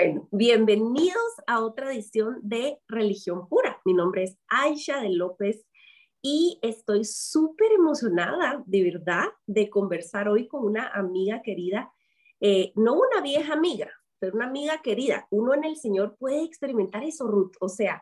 [0.00, 3.80] Bueno, bienvenidos a otra edición de Religión Pura.
[3.84, 5.66] Mi nombre es Aisha de López
[6.22, 11.92] y estoy súper emocionada, de verdad, de conversar hoy con una amiga querida,
[12.38, 15.26] eh, no una vieja amiga, pero una amiga querida.
[15.30, 17.56] Uno en el Señor puede experimentar eso, Ruth.
[17.58, 18.00] O sea,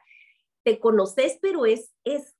[0.65, 2.37] te conoces, pero es, es,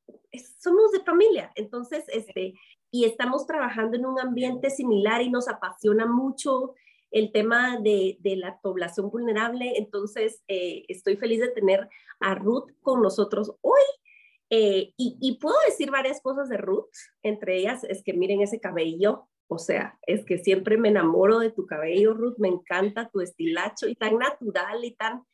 [0.59, 1.51] somos de familia.
[1.55, 2.53] Entonces, este,
[2.91, 6.75] y estamos trabajando en un ambiente similar y nos apasiona mucho
[7.11, 9.75] el tema de, de la población vulnerable.
[9.77, 11.89] Entonces, eh, estoy feliz de tener
[12.21, 13.83] a Ruth con nosotros hoy.
[14.51, 16.93] Eh, y, y, puedo decir varias cosas de Ruth,
[17.25, 21.51] entre ellas es que miren ese cabello, o sea, es que siempre me enamoro de
[21.51, 25.25] tu cabello, Ruth, me encanta tu estilacho y tan natural y tan...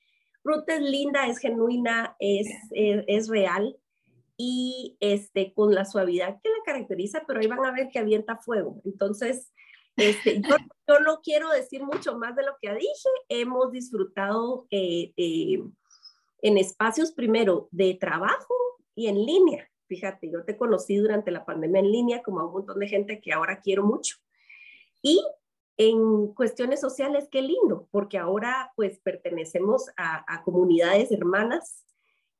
[0.44, 3.76] Ruth es linda, es genuina, es, es, real
[4.36, 8.36] y este, con la suavidad que la caracteriza, pero ahí van a ver que avienta
[8.36, 8.82] fuego.
[8.84, 9.52] Entonces,
[9.96, 13.08] este, yo, no quiero decir mucho más de lo que dije.
[13.28, 15.62] Hemos disfrutado eh, eh,
[16.42, 18.54] en espacios primero de trabajo
[18.94, 19.68] y en línea.
[19.88, 23.20] Fíjate, yo te conocí durante la pandemia en línea como a un montón de gente
[23.20, 24.16] que ahora quiero mucho.
[25.02, 25.22] Y
[25.76, 31.84] en cuestiones sociales, qué lindo, porque ahora pues pertenecemos a, comunidades hermanas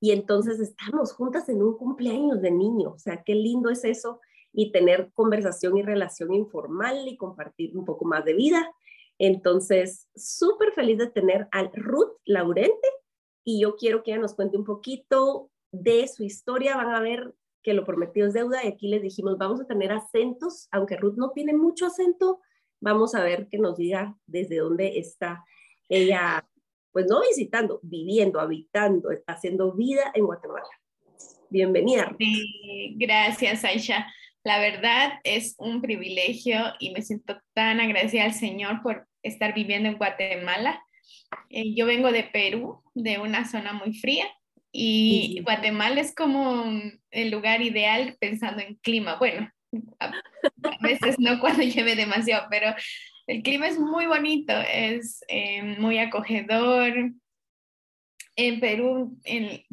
[0.00, 2.92] y entonces estamos juntas en un cumpleaños de niño.
[2.92, 4.20] O sea, qué lindo es eso
[4.52, 8.70] y tener conversación y relación informal y compartir un poco más de vida.
[9.18, 12.88] Entonces, súper feliz de tener a Ruth Laurente
[13.44, 16.76] y yo quiero que ella nos cuente un poquito de su historia.
[16.76, 19.92] Van a ver que lo prometido es deuda y aquí les dijimos, vamos a tener
[19.92, 22.40] acentos, aunque Ruth no tiene mucho acento,
[22.80, 25.44] vamos a ver que nos diga desde dónde está
[25.88, 26.48] ella,
[26.90, 30.68] pues no visitando, viviendo, habitando, haciendo vida en Guatemala.
[31.50, 32.14] Bienvenida.
[32.18, 34.06] Sí, gracias, Aisha.
[34.44, 39.88] La verdad es un privilegio y me siento tan agradecida al Señor por estar viviendo
[39.88, 40.82] en Guatemala.
[41.48, 44.26] Eh, yo vengo de Perú, de una zona muy fría,
[44.72, 46.64] y Guatemala es como
[47.10, 49.16] el lugar ideal pensando en clima.
[49.16, 49.50] Bueno,
[50.00, 50.12] a,
[50.80, 52.74] veces no cuando lleve demasiado, pero
[53.26, 57.12] el clima es muy bonito, es eh, muy acogedor.
[58.36, 59.18] En Perú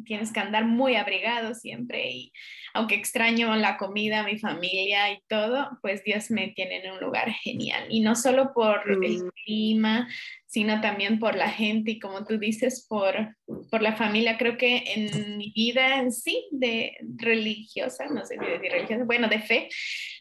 [0.04, 2.32] tienes que andar muy abrigado siempre y
[2.74, 7.30] aunque extraño la comida, mi familia y todo, pues Dios me tiene en un lugar
[7.30, 7.86] genial.
[7.88, 9.28] Y no solo por el mm.
[9.44, 10.08] clima,
[10.50, 13.36] sino también por la gente y como tú dices, por,
[13.70, 14.36] por la familia.
[14.36, 19.28] Creo que en mi vida en sí, de religiosa, no sé si decir religiosa, bueno,
[19.28, 19.68] de fe,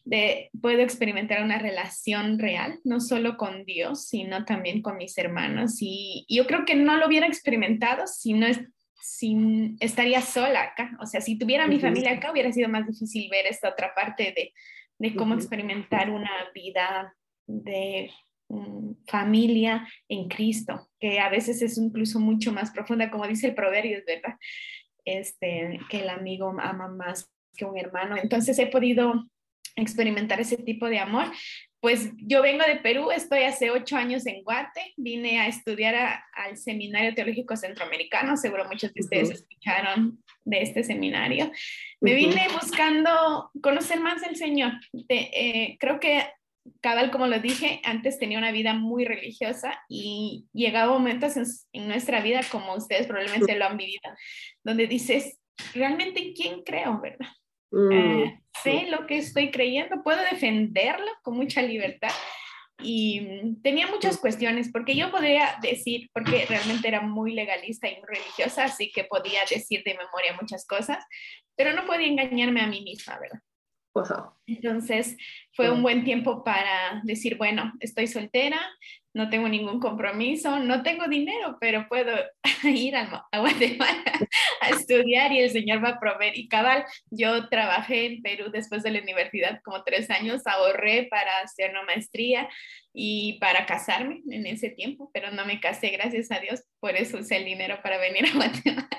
[0.06, 5.78] de, puedo experimentar una relación real, no solo con Dios, sino también con mis hermanos.
[5.80, 8.60] Y, yo creo que no lo hubiera experimentado si no es,
[9.02, 9.36] si
[9.80, 10.96] estaría sola acá.
[11.02, 14.32] O sea, si tuviera mi familia acá, hubiera sido más difícil ver esta otra parte
[14.36, 14.54] de,
[15.00, 17.16] de cómo experimentar una vida
[17.48, 18.12] de
[19.08, 23.98] familia en Cristo, que a veces es incluso mucho más profunda, como dice el proverbio,
[23.98, 24.36] es verdad,
[25.06, 28.18] este, que el amigo ama más que un hermano.
[28.18, 29.26] Entonces he podido
[29.76, 31.26] experimentar ese tipo de amor.
[31.82, 36.58] Pues yo vengo de Perú, estoy hace ocho años en Guate, vine a estudiar al
[36.58, 41.50] Seminario Teológico Centroamericano, seguro muchos de ustedes escucharon de este seminario.
[42.02, 44.74] Me vine buscando conocer más del Señor.
[45.08, 46.26] Eh, creo que
[46.82, 51.36] cabal, como lo dije, antes tenía una vida muy religiosa y llegaba momentos
[51.74, 54.10] en, nuestra vida, como ustedes probablemente lo han vivido,
[54.64, 55.40] donde dices,
[55.74, 57.30] ¿realmente quién creo, verdad?
[57.72, 62.12] Mm, eh, sé lo que estoy creyendo, puedo defenderlo con mucha libertad.
[62.82, 68.08] Y tenía muchas cuestiones, porque yo podría decir, porque realmente era muy legalista y muy
[68.08, 71.04] religiosa, así que podía decir de memoria muchas cosas,
[71.58, 73.42] pero no podía engañarme a mí misma, ¿verdad?
[74.48, 75.18] Entonces
[75.54, 78.60] fue un buen tiempo para decir, bueno, estoy soltera,
[79.14, 82.12] no tengo ningún compromiso, no tengo dinero, pero puedo
[82.64, 84.04] ir a, Guatemala
[84.62, 86.38] a estudiar y el Señor va a proveer.
[86.38, 91.40] Y cabal, yo trabajé en Perú después de la universidad como tres años, ahorré para
[91.40, 92.48] hacer una maestría
[92.94, 97.18] y para casarme en ese tiempo, pero no me casé, gracias a Dios, por eso
[97.18, 98.90] usé el dinero para venir a Guatemala.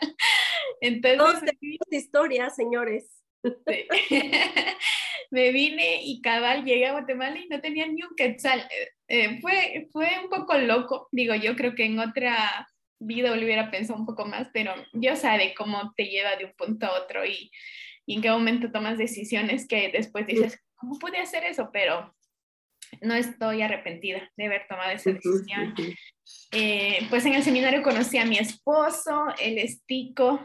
[0.81, 3.20] Entonces, Todos tenemos historias, señores.
[5.31, 8.67] me vine y cabal llegué a Guatemala y no tenía ni un quetzal.
[9.09, 12.67] Eh, fue, fue un poco loco, digo, yo creo que en otra
[12.99, 16.53] vida lo hubiera pensado un poco más, pero Dios sabe cómo te lleva de un
[16.53, 17.51] punto a otro y,
[18.07, 21.71] y en qué momento tomas decisiones que después dices, ¿cómo pude hacer eso?
[21.73, 22.15] Pero
[23.01, 25.75] no estoy arrepentida de haber tomado esa decisión.
[26.53, 30.41] Eh, pues en el seminario conocí a mi esposo, él es tico.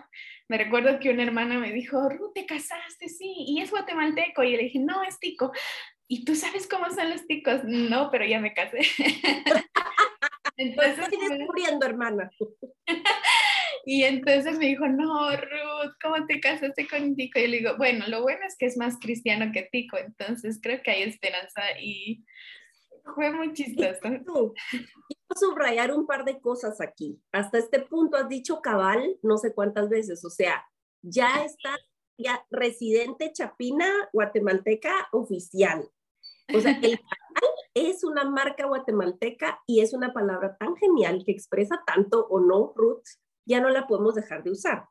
[0.48, 4.44] Me recuerdo que una hermana me dijo, Ruth, te casaste, sí, y es guatemalteco.
[4.44, 5.52] Y le dije, no, es tico.
[6.08, 7.64] ¿Y tú sabes cómo son los ticos?
[7.64, 8.80] No, pero ya me casé.
[10.58, 12.30] entonces, estoy descubriendo, hermana.
[13.86, 17.40] y entonces me dijo, no, Ruth, ¿cómo te casaste con Tico?
[17.40, 20.60] Y yo le digo, bueno, lo bueno es que es más cristiano que Tico, entonces
[20.62, 22.24] creo que hay esperanza y
[23.14, 24.00] fue muy chistoso.
[24.02, 24.54] Quiero
[25.36, 27.22] subrayar un par de cosas aquí.
[27.32, 30.66] Hasta este punto has dicho cabal no sé cuántas veces, o sea,
[31.02, 31.78] ya está
[32.18, 35.90] ya residente chapina guatemalteca oficial.
[36.54, 41.32] O sea, el cabal es una marca guatemalteca y es una palabra tan genial que
[41.32, 43.04] expresa tanto o no, Ruth,
[43.46, 44.88] ya no la podemos dejar de usar.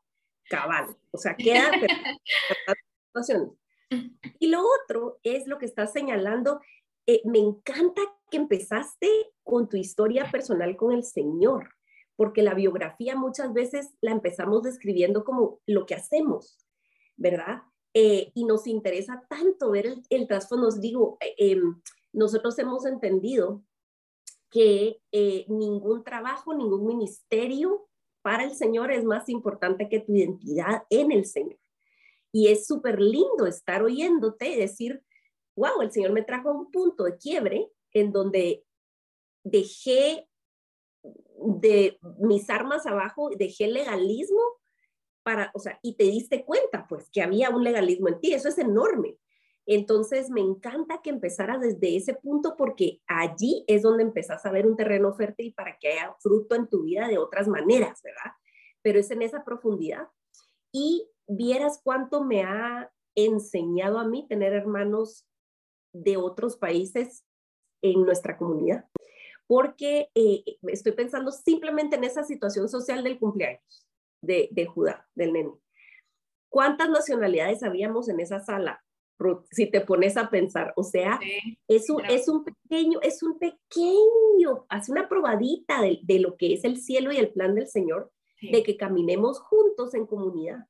[0.49, 0.95] Cabal.
[1.11, 1.71] O sea, queda
[4.39, 6.59] Y lo otro es lo que estás señalando.
[7.07, 9.09] Eh, me encanta que empezaste
[9.45, 11.69] con tu historia personal con el Señor,
[12.17, 16.67] porque la biografía muchas veces la empezamos describiendo como lo que hacemos,
[17.15, 17.61] ¿verdad?
[17.93, 20.65] Eh, y nos interesa tanto ver el, el trasfondo.
[20.65, 21.79] Nos digo, eh, em,
[22.11, 23.63] nosotros hemos entendido
[24.49, 27.87] que eh, ningún trabajo, ningún ministerio
[28.21, 31.59] para el Señor es más importante que tu identidad en el Señor.
[32.31, 35.03] Y es súper lindo estar oyéndote y decir,
[35.55, 38.65] wow, el Señor me trajo a un punto de quiebre en donde
[39.45, 40.27] dejé
[41.37, 44.41] de mis armas abajo, dejé legalismo
[45.23, 48.49] para, o sea, y te diste cuenta, pues, que había un legalismo en ti, eso
[48.49, 49.17] es enorme.
[49.67, 54.67] Entonces, me encanta que empezaras desde ese punto porque allí es donde empezás a ver
[54.67, 58.31] un terreno fértil para que haya fruto en tu vida de otras maneras, ¿verdad?
[58.83, 60.07] Pero es en esa profundidad.
[60.71, 65.25] Y vieras cuánto me ha enseñado a mí tener hermanos
[65.93, 67.25] de otros países
[67.81, 68.85] en nuestra comunidad.
[69.47, 73.87] Porque eh, estoy pensando simplemente en esa situación social del cumpleaños
[74.21, 75.53] de, Judá, del nene.
[76.49, 78.81] ¿Cuántas nacionalidades habíamos en esa sala?
[79.49, 81.21] si te pones a pensar, o sea,
[81.69, 86.65] es, un, es un pequeño, es un pequeño, hace una probadita de, lo que es
[86.65, 88.11] el cielo y el plan del Señor,
[88.41, 90.67] de que caminemos juntos en comunidad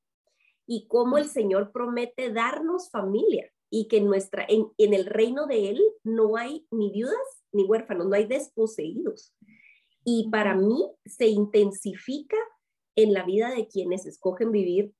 [0.64, 5.46] y cómo el Señor promete darnos familia y que en, nuestra, en, en el reino
[5.46, 7.16] de Él no hay ni viudas
[7.52, 9.32] ni huérfanos, no hay desposeídos.
[10.04, 12.36] Y para mí se intensifica
[12.96, 14.92] en la vida de quienes escogen vivir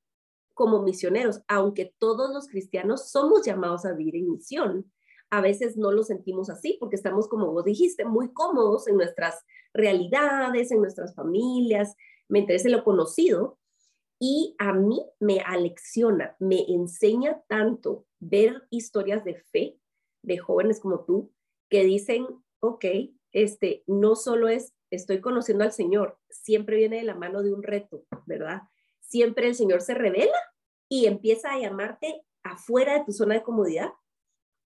[0.54, 4.92] como misioneros, aunque todos los cristianos somos llamados a vivir en misión.
[5.30, 9.44] A veces no lo sentimos así porque estamos, como vos dijiste, muy cómodos en nuestras
[9.74, 11.94] realidades, en nuestras familias,
[12.28, 13.58] me interesa lo conocido
[14.18, 19.78] y a mí me alecciona, me enseña tanto ver historias de fe
[20.22, 21.32] de jóvenes como tú
[21.68, 22.26] que dicen,
[22.60, 22.84] ok,
[23.32, 27.62] este no solo es estoy conociendo al Señor, siempre viene de la mano de un
[27.62, 28.62] reto, ¿verdad?
[29.00, 30.38] Siempre el Señor se revela
[30.88, 33.92] y empieza a llamarte afuera de tu zona de comodidad.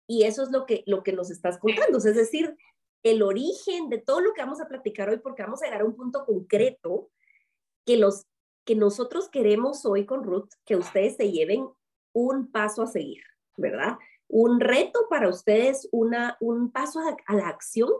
[0.06, 1.98] Y eso es lo que, lo que nos estás contando.
[1.98, 2.56] Es decir,
[3.02, 5.86] el origen de todo lo que vamos a platicar hoy, porque vamos a llegar a
[5.86, 7.10] un punto concreto
[7.86, 8.26] que, los,
[8.70, 11.66] que nosotros queremos hoy con Ruth, que ustedes se lleven
[12.12, 13.22] un paso a seguir,
[13.56, 13.98] ¿verdad?
[14.28, 17.90] Un reto para ustedes, una, un paso a la acción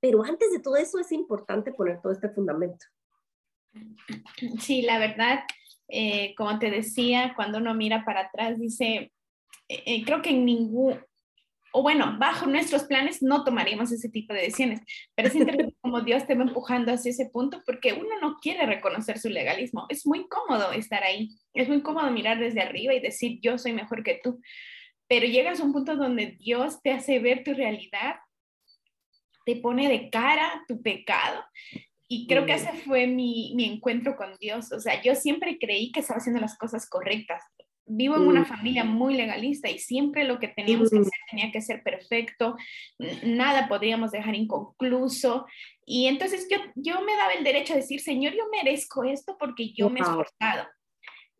[0.00, 2.86] pero antes de todo eso es importante poner todo este fundamento.
[4.60, 5.40] Sí, la verdad,
[5.88, 9.12] eh, como te decía, cuando uno mira para atrás, dice,
[9.68, 11.00] eh, eh, creo que en ningún,
[11.78, 14.80] o bueno, bajo nuestros planes no tomaríamos ese tipo de decisiones,
[15.14, 18.64] pero es interesante como Dios te va empujando hacia ese punto porque uno no quiere
[18.64, 19.84] reconocer su legalismo.
[19.90, 23.74] Es muy cómodo estar ahí, es muy cómodo mirar desde arriba y decir yo soy
[23.74, 24.40] mejor que tú,
[25.06, 28.16] pero llegas a un punto donde Dios te hace ver tu realidad
[29.44, 31.44] te pone de cara tu pecado.
[32.08, 34.72] Y creo que ese fue mi, mi, encuentro con Dios.
[34.72, 37.44] O sea, yo siempre creí que estaba haciendo las cosas correctas.
[37.88, 41.60] Vivo en una familia muy legalista y siempre lo que teníamos que hacer tenía que
[41.60, 42.56] ser perfecto,
[43.22, 45.46] nada podríamos dejar inconcluso.
[45.86, 49.72] Y entonces yo, yo me daba el derecho a decir, Señor, yo merezco esto porque
[49.72, 50.66] yo me he esforzado.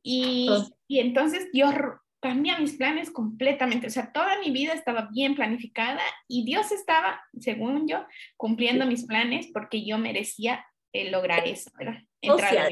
[0.02, 0.48] Y,
[0.86, 1.74] y entonces Dios
[2.20, 3.86] cambia mis planes completamente.
[3.86, 8.04] O sea, toda mi vida estaba bien planificada y Dios estaba, según yo,
[8.36, 12.02] cumpliendo mis planes porque yo merecía eh, lograr eso, ¿verdad?
[12.28, 12.68] o sea,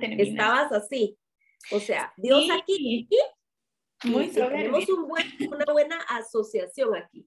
[0.00, 1.16] estabas así.
[1.70, 3.08] O sea, Dios aquí,
[4.04, 7.26] muy tenemos un buen, una buena asociación aquí.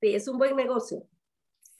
[0.00, 1.08] Sí, es un buen negocio.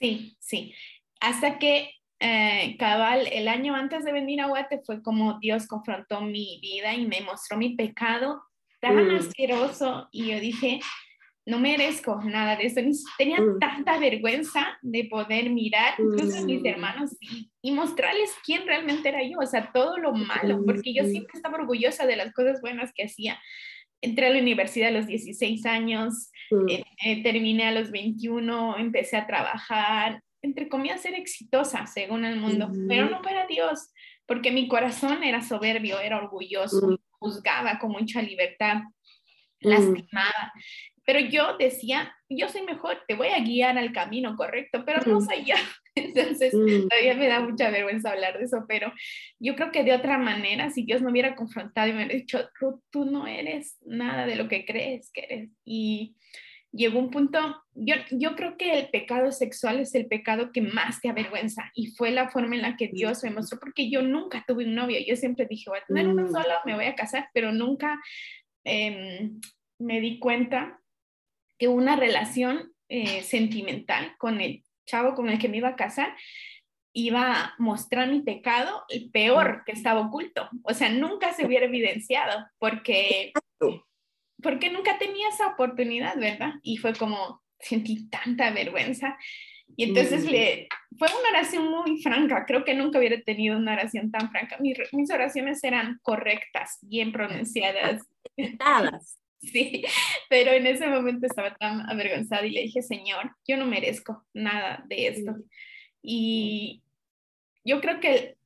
[0.00, 0.74] Sí, sí.
[1.20, 6.20] Hasta que eh, cabal, el año antes de venir a Guate fue como Dios confrontó
[6.20, 8.42] mi vida y me mostró mi pecado
[8.80, 9.16] tan mm.
[9.16, 10.80] asqueroso y yo dije,
[11.44, 12.80] no merezco nada de eso.
[13.18, 13.58] Tenía mm.
[13.58, 16.66] tanta vergüenza de poder mirar incluso a mis mm.
[16.66, 21.32] hermanos y, mostrarles quién realmente era yo, o sea, todo lo malo, porque yo siempre
[21.34, 23.40] estaba orgullosa de las cosas buenas que hacía.
[24.00, 26.30] Entré a la universidad a los 16 años,
[26.68, 32.36] eh, eh, terminé a los 21, empecé a trabajar, entre comillas, ser exitosa según el
[32.36, 33.92] mundo, pero no para Dios,
[34.26, 38.82] porque mi corazón era soberbio, era orgulloso, juzgaba con mucha libertad,
[39.62, 40.52] lastimaba.
[41.04, 45.20] Pero yo decía, yo soy mejor, te voy a guiar al camino correcto, pero no
[45.20, 45.54] soy yo.
[45.94, 48.92] Entonces, todavía me da mucha vergüenza hablar de eso, pero
[49.40, 52.48] yo creo que de otra manera, si Dios me hubiera confrontado y me hubiera dicho,
[52.90, 55.50] tú no eres nada de lo que crees que eres.
[55.64, 56.16] Y
[56.72, 61.00] llegó un punto, yo, yo creo que el pecado sexual es el pecado que más
[61.00, 64.44] te avergüenza y fue la forma en la que Dios me mostró, porque yo nunca
[64.46, 66.32] tuve un novio, yo siempre dije, voy a tener uno mm.
[66.32, 68.00] solo, me voy a casar, pero nunca
[68.64, 69.40] em,
[69.78, 70.80] me di cuenta
[71.58, 76.14] que una relación eh, sentimental con el chavo con el que me iba a casar
[76.94, 80.48] iba a mostrar mi pecado, el peor que estaba oculto.
[80.62, 83.32] O sea, nunca se hubiera evidenciado porque
[84.42, 86.54] porque nunca tenía esa oportunidad, ¿verdad?
[86.62, 89.16] Y fue como, sentí tanta vergüenza.
[89.76, 94.10] Y entonces le, fue una oración muy franca, creo que nunca hubiera tenido una oración
[94.10, 94.56] tan franca.
[94.58, 98.02] Mis, mis oraciones eran correctas, bien pronunciadas.
[99.44, 99.84] Sí,
[100.30, 104.84] pero en ese momento estaba tan avergonzada y le dije, Señor, yo no merezco nada
[104.86, 105.34] de esto.
[106.00, 106.80] Y
[107.64, 108.36] yo creo que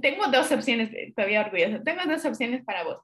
[0.00, 2.98] tengo dos opciones, todavía orgullosa, tengo dos opciones para vos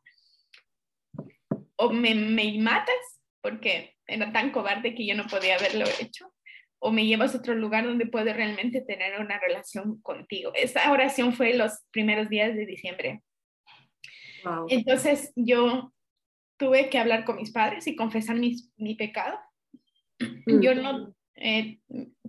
[1.79, 6.33] o me, me matas, porque era tan cobarde que yo no podía haberlo hecho,
[6.79, 10.53] o me llevas a otro lugar donde puedo realmente tener una relación contigo.
[10.55, 13.23] Esa oración fue los primeros días de diciembre.
[14.69, 15.93] Entonces yo
[16.57, 19.39] tuve que hablar con mis padres y confesar mi pecado.
[20.47, 20.61] Mm.
[20.61, 21.81] Yo no eh,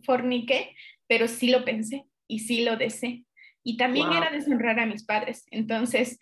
[0.03, 0.75] forniqué,
[1.07, 3.25] pero sí lo pensé y sí lo deseé.
[3.63, 5.45] Y también era deshonrar a mis padres.
[5.51, 6.19] Entonces,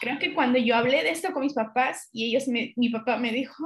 [0.00, 3.18] Creo que cuando yo hablé de esto con mis papás y ellos, me, mi papá
[3.18, 3.64] me dijo,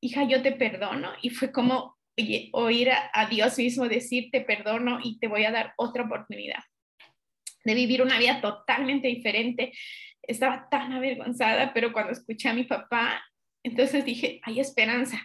[0.00, 1.10] hija, yo te perdono.
[1.22, 1.93] Y fue como
[2.52, 6.62] oír a, Dios mismo decir, te perdono y te voy a dar otra oportunidad
[7.64, 9.72] de vivir una vida totalmente diferente.
[10.22, 13.22] Estaba tan avergonzada, pero cuando escuché a mi papá,
[13.62, 15.20] entonces dije, hay esperanza.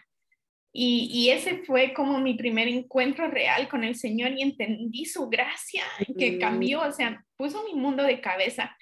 [0.72, 5.28] Y, y, ese fue como mi primer encuentro real con el Señor y entendí su
[5.28, 5.84] gracia
[6.18, 8.78] que cambió, o sea, puso mi mundo de cabeza.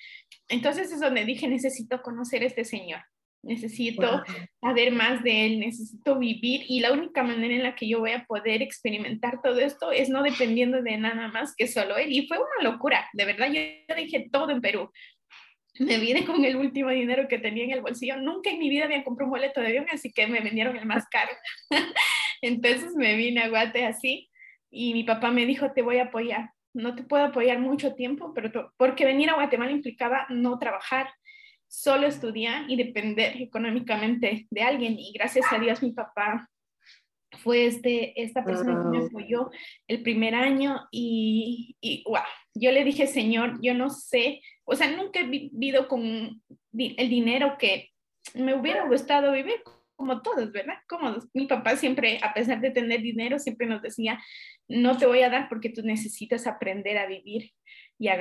[0.50, 3.02] Entonces es donde dije, necesito conocer a este Señor,
[3.48, 4.24] necesito
[4.62, 8.12] saber más de Él, necesito vivir y la única manera en la que yo voy
[8.12, 12.12] a poder experimentar todo esto es no dependiendo de nada más que solo Él.
[12.12, 13.62] Y fue una locura, de verdad, yo
[13.96, 14.92] dije todo en Perú.
[15.80, 18.18] Me vine con el último dinero que tenía en el bolsillo.
[18.18, 20.86] Nunca en mi vida había comprado un boleto de avión, así que me vendieron el
[20.86, 21.32] más caro.
[22.42, 24.30] Entonces me vine a Guate así
[24.70, 28.34] y mi papá me dijo, te voy a apoyar no te puedo apoyar mucho tiempo,
[28.34, 31.10] pero porque venir a Guatemala implicaba no trabajar,
[31.68, 34.98] solo estudiar y depender económicamente de alguien.
[34.98, 36.50] Y gracias a Dios mi papá
[37.44, 39.52] fue este, esta persona que me apoyó
[39.88, 42.24] el primer año y, y wow,
[42.56, 46.42] yo le dije, Señor, yo no sé, o sea, nunca he vivido con
[46.74, 47.90] el dinero que
[48.34, 49.62] me hubiera gustado vivir
[49.96, 50.76] como todos, ¿verdad?
[50.88, 54.20] Como Mi papá siempre, a pesar de tener dinero, siempre nos decía,
[54.68, 57.52] no te voy a dar porque tú necesitas aprender a vivir
[57.98, 58.16] y a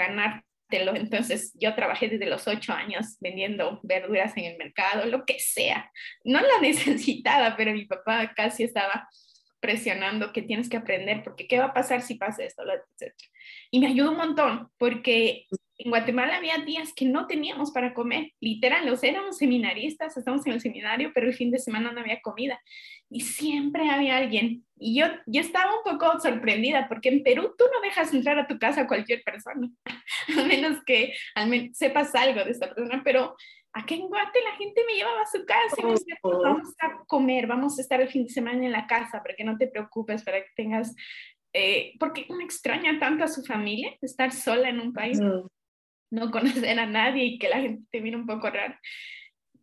[0.68, 0.96] ganártelo.
[0.96, 5.90] Entonces yo trabajé desde los ocho años vendiendo verduras en el mercado, lo que sea.
[6.24, 9.08] No la necesitaba, pero mi papá casi estaba
[9.60, 13.14] presionando que tienes que aprender porque qué va a pasar si pasa esto, etc.
[13.70, 15.46] Y me ayudó un montón porque
[15.78, 20.54] en Guatemala había días que no teníamos para comer, literal, sea, éramos seminaristas, estamos en
[20.54, 22.60] el seminario, pero el fin de semana no había comida.
[23.10, 24.64] Y siempre había alguien.
[24.78, 28.46] Y yo, yo estaba un poco sorprendida porque en Perú tú no dejas entrar a
[28.46, 29.70] tu casa a cualquier persona,
[30.38, 33.36] a menos que al menos sepas algo de esta persona, pero
[33.72, 37.04] aquí en Guate la gente me llevaba a su casa y me decía, vamos a
[37.06, 39.68] comer, vamos a estar el fin de semana en la casa para que no te
[39.68, 40.94] preocupes, para que tengas,
[41.52, 45.20] eh, porque me extraña tanto a su familia, estar sola en un país
[46.10, 48.74] no conocer a nadie y que la gente te mira un poco raro.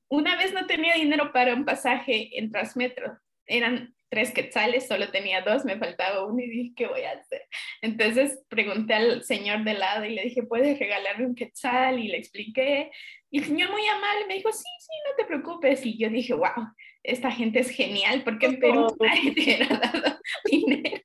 [0.10, 5.42] Una vez no tenía dinero para un pasaje en Transmetro, eran tres quetzales, solo tenía
[5.42, 7.42] dos, me faltaba uno y dije, ¿qué voy a hacer?
[7.82, 12.00] Entonces pregunté al señor de lado y le dije, ¿puedes regalarme un quetzal?
[12.00, 12.92] Y le expliqué.
[13.32, 15.84] Y el señor muy amable me dijo, sí, sí, no te preocupes.
[15.84, 16.68] Y yo dije, wow,
[17.02, 18.96] esta gente es genial porque en Perú oh.
[19.04, 21.02] nadie te ha dado dinero.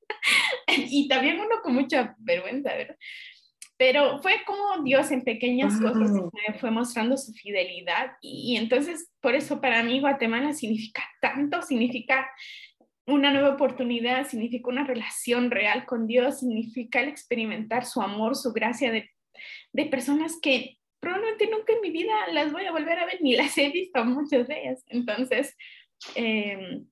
[0.66, 2.97] y también uno con mucha vergüenza, ¿verdad?
[3.78, 9.35] Pero fue como Dios en pequeñas cosas me fue mostrando su fidelidad y, entonces por
[9.35, 12.28] eso para mí Guatemala significa tanto, significa
[13.06, 18.52] una nueva oportunidad, significa una relación real con Dios, significa el experimentar su amor, su
[18.52, 19.11] gracia de,
[19.73, 23.37] de personas que probablemente nunca en mi vida las voy a volver a ver, ni
[23.37, 24.85] las he visto muchas de ellas.
[24.88, 25.56] Entonces,
[26.16, 26.82] eh,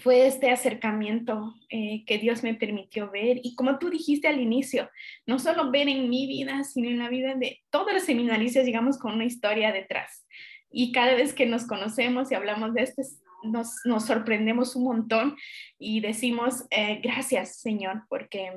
[0.00, 3.40] fue este acercamiento eh, que Dios me permitió ver.
[3.42, 4.90] Y como tú dijiste al inicio,
[5.26, 8.98] no solo ver en mi vida, sino en la vida de todos los seminaristas, digamos,
[8.98, 10.26] con una historia detrás.
[10.70, 13.02] Y cada vez que nos conocemos y hablamos de esto,
[13.44, 15.36] nos, nos sorprendemos un montón
[15.78, 18.50] y decimos, eh, gracias Señor, porque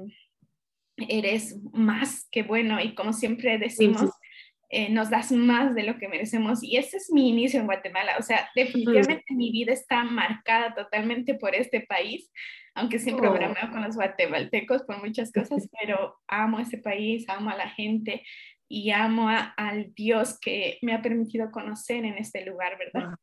[0.98, 2.80] eres más que bueno.
[2.82, 4.10] Y como siempre decimos,
[4.70, 6.64] eh, nos das más de lo que merecemos.
[6.64, 8.16] Y ese es mi inicio en Guatemala.
[8.20, 12.32] O sea, definitivamente mi vida está marcada totalmente por este país,
[12.74, 13.72] aunque siempre oh.
[13.72, 18.24] con los guatemaltecos por muchas cosas, pero amo ese país, amo a la gente
[18.68, 23.16] y amo al Dios que me ha permitido conocer en este lugar, ¿verdad?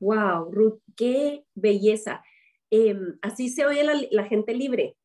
[0.00, 2.24] Wow, Ruth, qué belleza.
[2.70, 4.96] Em, así se oye la, gente libre.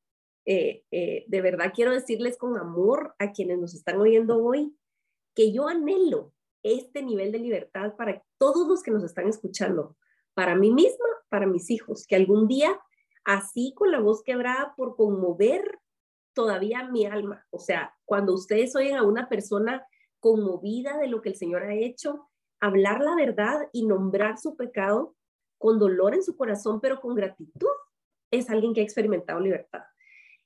[0.46, 4.74] Eh, eh, de verdad quiero decirles con amor a quienes nos están oyendo hoy,
[5.38, 9.96] que yo anhelo este nivel de libertad para todos los que nos están escuchando,
[10.34, 12.76] para mí misma, para mis hijos, que algún día,
[13.24, 15.78] así con la voz quebrada por conmover
[16.34, 19.86] todavía mi alma, o sea, cuando ustedes oyen a una persona
[20.20, 22.28] conmovida de lo que el Señor ha hecho,
[22.60, 25.16] hablar la verdad y nombrar su pecado
[25.60, 27.70] con dolor en su corazón, pero con gratitud,
[28.32, 29.84] es alguien que ha experimentado libertad.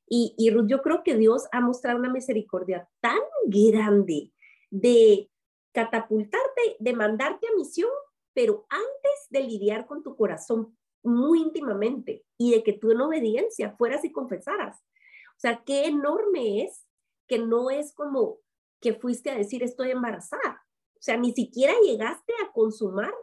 [0.06, 4.34] Y, y Ruth, yo creo que Dios ha mostrado una misericordia tan grande
[4.72, 5.30] de
[5.74, 7.92] catapultarte, de mandarte a misión,
[8.34, 13.76] pero antes de lidiar con tu corazón muy íntimamente y de que tú en obediencia
[13.78, 14.80] fueras y confesaras.
[14.80, 16.86] O sea, qué enorme es
[17.28, 18.40] que no es como
[18.82, 20.66] que fuiste a decir estoy embarazada.
[20.96, 23.14] O sea, ni siquiera llegaste a consumar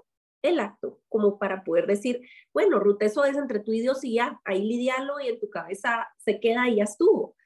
[0.43, 2.21] el acto como para poder decir,
[2.53, 5.49] bueno, Ruth, eso es entre tú y Dios y ya, ahí lidialo y en tu
[5.51, 7.37] cabeza se queda y ya estuvo.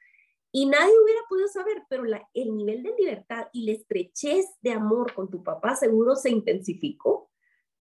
[0.55, 5.15] Y nadie hubiera podido saber, pero el nivel de libertad y la estrechez de amor
[5.15, 7.31] con tu papá seguro se intensificó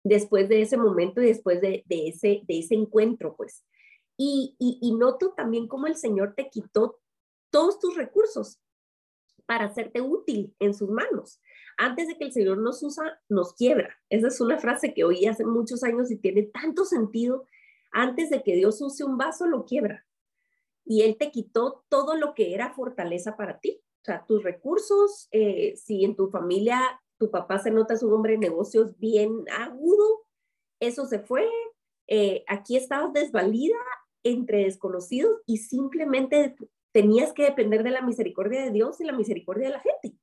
[0.03, 3.65] después de ese momento y después de, ese, de ese encuentro, pues.
[4.15, 6.99] Y, y, noto también cómo el Señor te quitó
[7.49, 8.61] todos tus recursos
[9.47, 11.41] para hacerte útil en sus manos.
[11.77, 13.97] Antes de que el Señor nos usa, nos quiebra.
[14.09, 17.47] Esa es una frase que oí hace muchos años y tiene tanto sentido.
[17.91, 20.05] Antes de que Dios use un vaso, lo quiebra
[20.85, 23.81] y Él te quitó todo lo que era fortaleza para ti.
[24.01, 28.11] O sea, tus recursos, eh, si en tu familia tu papá se nota es un
[28.11, 30.25] hombre de negocios bien agudo,
[30.81, 31.47] eso se fue.
[32.07, 33.77] Eh, aquí estabas desvalida
[34.23, 36.55] entre desconocidos y simplemente
[36.91, 40.17] tenías que depender de la misericordia de Dios y la misericordia de la gente,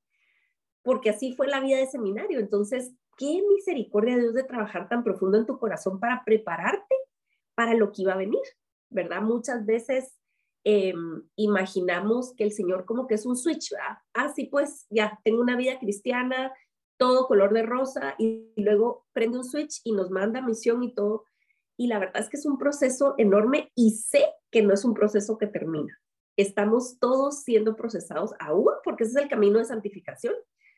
[0.82, 2.38] porque así fue la vida de seminario.
[2.38, 6.94] Entonces, qué misericordia de Dios de trabajar tan profundo en tu corazón para prepararte
[7.54, 8.42] para lo que iba a venir,
[8.90, 9.22] ¿verdad?
[9.22, 10.19] Muchas veces
[10.64, 13.98] Em, imaginamos que el Señor como que es un switch, ¿verdad?
[14.12, 16.52] Ah, sí, pues ya, tengo una vida cristiana,
[16.98, 21.24] todo color de rosa, y, luego prende un switch y nos manda misión y todo.
[21.78, 24.92] Y la verdad es que es un proceso enorme y sé que no es un
[24.92, 25.98] proceso que termina.
[26.36, 30.34] Estamos todos siendo procesados aún porque ese es el camino de santificación.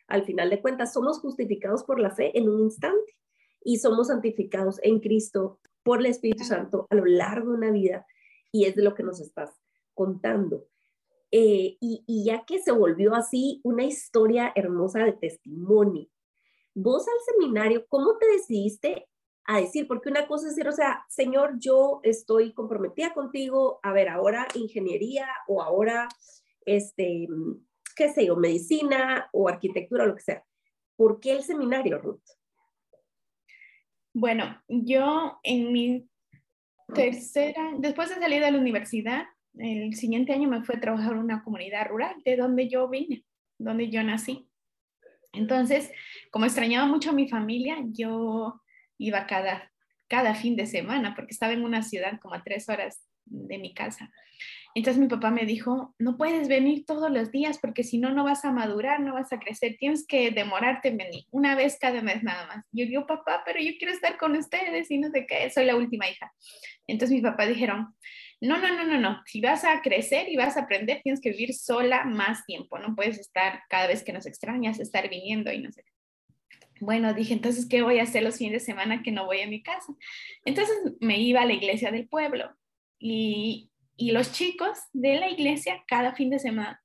[0.07, 3.17] Al final de cuentas, somos justificados por la fe en un instante
[3.65, 8.07] y somos santificados en Cristo por el Espíritu Santo a lo largo de una vida
[8.53, 9.62] y es de lo que nos estás
[9.95, 10.67] contando.
[11.31, 16.07] Eh, y, ya que se volvió así una historia hermosa de testimonio,
[16.75, 19.09] vos al seminario, ¿cómo te decidiste
[19.45, 19.89] a decir?
[19.89, 24.47] Porque una cosa es decir, o sea, Señor, yo estoy comprometida contigo, a ver, ahora
[24.55, 26.09] ingeniería o ahora,
[26.67, 27.27] este,
[27.97, 30.45] qué sé yo, medicina o arquitectura, lo que sea.
[30.97, 32.23] ¿Por qué el seminario, Ruth?
[34.15, 36.09] Bueno, yo en mi
[36.95, 39.25] tercera, después de salir de la universidad,
[39.59, 43.25] el siguiente año me fue a trabajar en una comunidad rural de donde yo vine,
[43.59, 44.49] donde yo nací.
[45.33, 45.91] Entonces,
[46.31, 48.61] como extrañaba mucho a mi familia, yo
[48.99, 49.71] iba cada,
[50.09, 53.73] cada fin de semana porque estaba en una ciudad como a tres horas de mi
[53.73, 54.11] casa.
[54.75, 58.25] Entonces mi papá me dijo, no puedes venir todos los días porque si no, no
[58.25, 62.01] vas a madurar, no vas a crecer, tienes que demorarte en venir, una vez cada
[62.01, 62.65] mes nada más.
[62.73, 65.77] Yo digo, papá, pero yo quiero estar con ustedes y no sé qué, soy la
[65.77, 66.33] última hija.
[66.87, 67.95] Entonces mis papás dijeron,
[68.43, 69.23] no, no, no, no, no.
[69.25, 72.79] Si vas a crecer y vas a aprender, tienes que vivir sola más tiempo.
[72.79, 75.85] No puedes estar cada vez que nos extrañas, estar viniendo y no sé.
[76.81, 79.47] Bueno, dije, entonces, ¿qué voy a hacer los fines de semana que no voy a
[79.47, 79.95] mi casa?
[80.45, 82.51] Entonces me iba a la iglesia del pueblo
[82.99, 86.81] y y los chicos de la iglesia cada fin de semana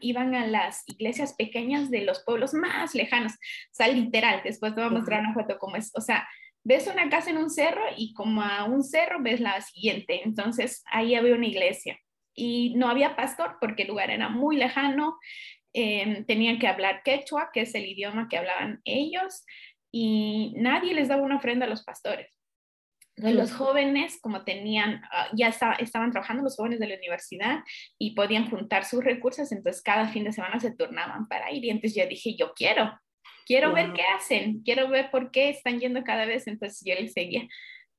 [0.00, 3.32] iban a las iglesias pequeñas de los pueblos más lejanos.
[3.34, 5.90] O sea, literal, después te voy a mostrar una foto como es.
[5.94, 6.26] O sea,
[6.64, 10.22] ves una casa en un cerro y como a un cerro ves la siguiente.
[10.24, 11.98] Entonces, ahí había una iglesia
[12.34, 15.18] y no había pastor porque el lugar era muy lejano.
[15.74, 19.44] Em, tenían que hablar quechua, que es el idioma que hablaban ellos,
[19.90, 22.38] y nadie les daba una ofrenda a los pastores.
[23.16, 27.60] los jóvenes, como tenían, ah, ya estaban trabajando los jóvenes de la universidad
[27.98, 31.62] y podían juntar sus recursos, entonces cada fin de semana se turnaban para ir.
[31.62, 32.90] Y entonces yo dije, yo quiero,
[33.46, 36.46] quiero ver qué hacen, quiero ver por qué están yendo cada vez.
[36.46, 37.48] Entonces yo les seguía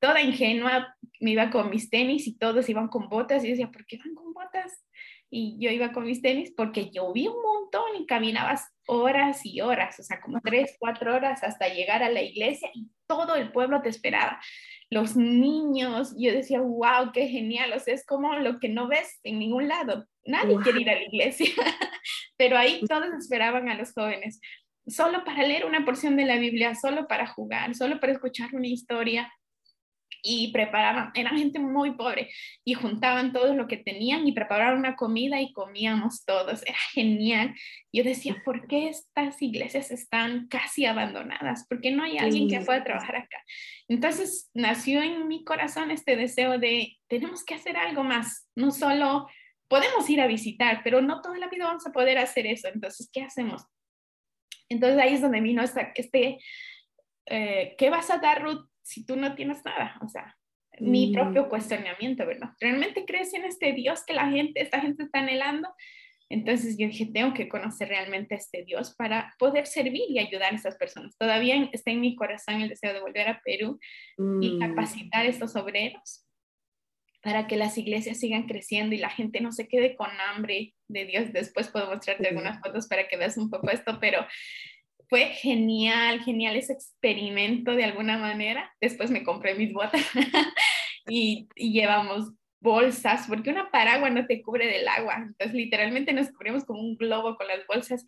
[0.04, 3.86] toda ingenua, me iba con mis tenis y todos iban con botas y decía, ¿por
[3.86, 4.84] qué van con botas?
[5.30, 9.98] Y yo iba con mis tenis porque llovía un montón y caminabas horas y horas,
[10.00, 13.82] o sea, como tres, cuatro horas hasta llegar a la iglesia y todo el pueblo
[13.82, 14.42] te esperaba.
[14.90, 19.22] Los niños, yo decía, wow, qué genial, o sea, es como lo que no ves
[19.24, 20.06] en ningún lado.
[20.26, 21.48] Nadie quiere ir a la iglesia,
[22.38, 24.42] pero ahí todos esperaban a los jóvenes,
[24.88, 28.68] solo para leer una porción de la Biblia, solo para jugar, solo para escuchar una
[28.68, 29.32] historia
[30.26, 32.30] y preparaban, eran gente muy pobre
[32.64, 37.54] y juntaban todo lo que tenían y preparaban una comida y comíamos todos, era genial.
[37.92, 41.68] Yo decía, ¿por qué estas iglesias están casi abandonadas?
[41.68, 43.38] ¿Por qué no hay alguien que pueda trabajar acá?
[43.90, 49.28] Entonces nació en mi corazón este deseo de, tenemos que hacer algo más, no solo
[49.68, 53.10] podemos ir a visitar, pero no toda la vida vamos a poder hacer eso, entonces,
[53.12, 53.64] ¿qué hacemos?
[54.70, 56.40] Entonces ahí es donde vino esta, este,
[57.28, 58.68] eh, ¿qué vas a dar, Ruth?
[58.84, 59.98] si tú no tienes nada?
[60.02, 60.38] O sea,
[60.80, 61.14] mi mm.
[61.14, 62.50] propio cuestionamiento, ¿verdad?
[62.60, 65.70] ¿Realmente crees en este Dios que la gente, esta gente está anhelando?
[66.30, 70.54] Entonces yo dije, tengo que conocer realmente a este Dios para poder servir y ayudar
[70.54, 71.16] a esas personas.
[71.18, 73.80] Todavía está en mi corazón el deseo de volver a Perú
[74.18, 74.60] y mm.
[74.60, 76.23] capacitar a estos obreros
[77.24, 81.06] para que las iglesias sigan creciendo y la gente no se quede con hambre de
[81.06, 81.32] Dios.
[81.32, 84.28] Después puedo mostrarte algunas fotos para que veas un poco esto, pero
[85.08, 88.76] fue genial, genial ese experimento de alguna manera.
[88.82, 90.06] Después me compré mis botas
[91.08, 95.16] y, llevamos bolsas, porque una paraguas no te cubre del agua.
[95.18, 98.06] Entonces, literalmente nos cubrimos como un globo con las bolsas.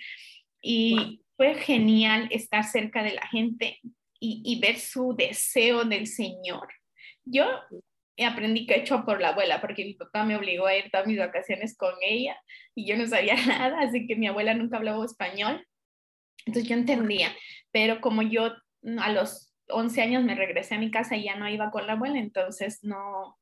[0.61, 3.79] Y fue genial estar cerca de la gente
[4.19, 6.67] y, y ver su deseo del Señor.
[7.23, 7.45] Yo
[8.23, 11.75] aprendí quechua por la abuela, porque mi papá me obligó a ir todas mis vacaciones
[11.77, 12.37] con ella
[12.73, 15.65] y yo no sabía nada, así que mi abuela nunca hablaba español.
[16.45, 17.31] Entonces yo entendía,
[17.71, 21.35] pero como yo mm, a los 11 años me regresé a mi casa y ya
[21.35, 23.37] no iba con la abuela, entonces no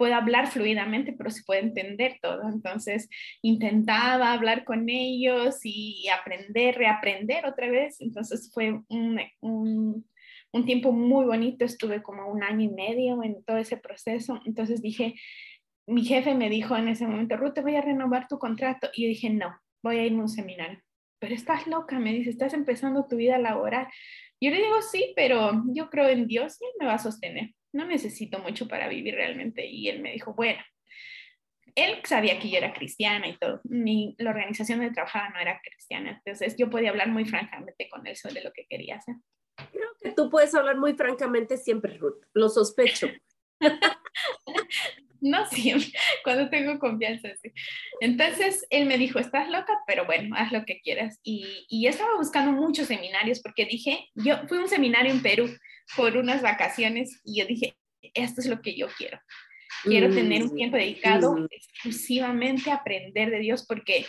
[0.00, 2.48] puedo hablar fluidamente, pero sí puedo entender todo.
[2.48, 3.10] Entonces
[3.42, 8.00] intentaba hablar con ellos y aprender, reaprender otra vez.
[8.00, 10.06] Entonces fue un, un,
[10.52, 14.40] un tiempo muy bonito, estuve como un año y medio en todo ese proceso.
[14.44, 15.14] Entonces dije,
[15.86, 18.88] mi jefe me dijo en ese momento, Ruth, te voy a renovar tu contrato.
[18.92, 20.80] Y yo dije, no, voy a irme a un seminario
[21.20, 23.86] pero estás loca, me dice, estás empezando tu vida laboral.
[24.40, 27.50] Yo le digo, sí, pero yo creo en Dios y Él me va a sostener.
[27.72, 29.66] No necesito mucho para vivir realmente.
[29.66, 30.60] Y él me dijo, bueno,
[31.76, 33.60] él sabía que yo era cristiana y todo.
[33.62, 36.10] Mi, la organización donde trabajaba no era cristiana.
[36.10, 39.14] Entonces yo podía hablar muy francamente con él sobre lo que quería hacer.
[39.56, 42.22] Creo que tú puedes hablar muy francamente siempre, Ruth.
[42.32, 43.08] Lo sospecho.
[45.20, 45.92] no siempre,
[46.24, 47.52] cuando tengo confianza, sí.
[48.00, 51.20] Entonces él me dijo, estás loca, pero bueno, haz lo que quieras.
[51.22, 55.48] Y, y estaba buscando muchos seminarios porque dije, yo fui a un seminario en Perú
[55.96, 57.76] por unas vacaciones y yo dije,
[58.14, 59.20] esto es lo que yo quiero.
[59.82, 61.46] Quiero tener un tiempo dedicado mm.
[61.50, 64.04] exclusivamente a aprender de Dios porque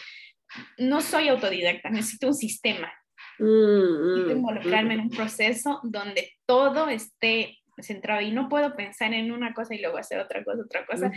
[0.78, 2.92] no soy autodidacta, necesito un sistema.
[3.39, 9.13] Mm, necesito mm, involucrarme en un proceso donde todo esté centrado y no puedo pensar
[9.13, 11.12] en una cosa y luego hacer otra cosa, otra cosa,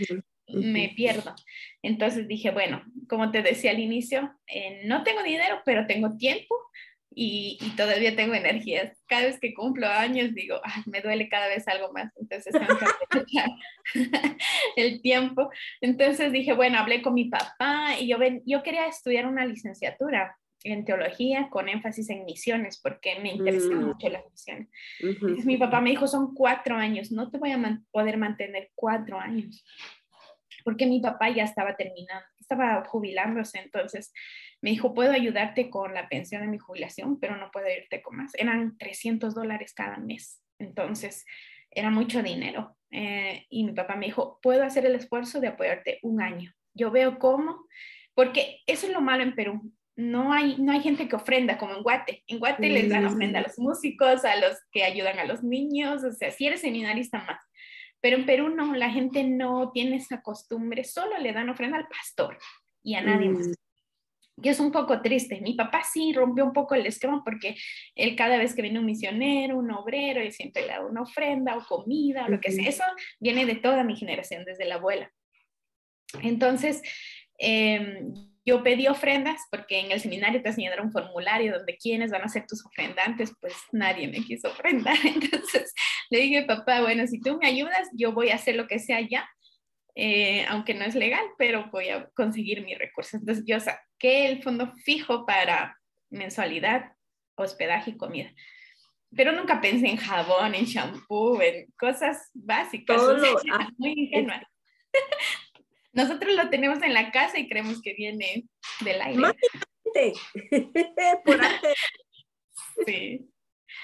[0.48, 1.34] me pierdo.
[1.82, 6.54] Entonces dije, bueno, como te decía al inicio, eh, no tengo dinero, pero tengo tiempo
[7.16, 9.00] y, y, todavía tengo energías.
[9.06, 12.76] Cada vez que cumplo años digo, Ay, me duele cada vez algo más, entonces tengo
[12.76, 13.44] que
[14.76, 15.50] el tiempo.
[15.80, 20.36] Entonces dije, bueno, hablé con mi papá y yo, ven, yo quería estudiar una licenciatura
[20.64, 23.86] en teología con énfasis en misiones, porque me interesan mm.
[23.86, 24.68] mucho las misiones.
[25.44, 29.64] mi papá me dijo, son cuatro años, no te voy a poder mantener cuatro años,
[30.64, 34.12] porque mi papá ya estaba terminando, estaba jubilándose, entonces
[34.62, 38.16] me dijo, puedo ayudarte con la pensión de mi jubilación, pero no puedo irte con
[38.16, 38.32] más.
[38.34, 41.26] Eran 300 dólares cada mes, entonces
[41.70, 42.74] era mucho dinero.
[42.90, 46.52] Eh, y mi papá me dijo, puedo hacer el esfuerzo de apoyarte un año.
[46.72, 47.66] Yo veo cómo,
[48.14, 51.74] porque eso es lo malo en Perú no hay, no hay gente que ofrenda como
[51.74, 52.24] en Guate.
[52.26, 56.02] En Guate les dan ofrenda a los músicos, a los que ayudan a los niños,
[56.02, 57.40] o sea, si eres seminarista más.
[58.00, 61.88] Pero en Perú no, la gente no tiene esa costumbre, solo le dan ofrenda al
[61.88, 62.38] pastor
[62.82, 63.48] y a nadie más.
[63.48, 63.52] Mm.
[64.42, 65.40] Y es un poco triste.
[65.40, 67.56] Mi papá sí rompió un poco el esquema porque
[67.94, 71.56] él cada vez que viene un misionero, un obrero, él siempre le da una ofrenda
[71.56, 72.68] o comida o lo que sea.
[72.68, 72.82] Eso
[73.20, 75.12] viene de toda mi generación, desde la abuela.
[76.20, 76.82] Entonces,
[77.38, 82.22] em, yo pedí ofrendas porque en el seminario te enseñaron un formulario donde quiénes van
[82.22, 84.96] a ser tus ofrendantes, pues nadie me quiso ofrendar.
[85.04, 85.72] Entonces
[86.10, 89.00] le dije, papá, bueno, si tú me ayudas, yo voy a hacer lo que sea
[89.00, 89.28] ya,
[89.94, 93.14] eh, aunque no es legal, pero voy a conseguir mis recursos.
[93.14, 95.78] Entonces yo saqué el fondo fijo para
[96.10, 96.92] mensualidad,
[97.36, 98.30] hospedaje y comida.
[99.16, 102.96] Pero nunca pensé en jabón, en shampoo, en cosas básicas.
[102.96, 103.16] Todo
[103.52, 104.42] ah, muy ingenua.
[105.94, 108.44] Nosotros lo tenemos en la casa y creemos que viene
[108.80, 109.22] del aire.
[111.24, 111.74] Por antes.
[112.84, 113.30] Sí.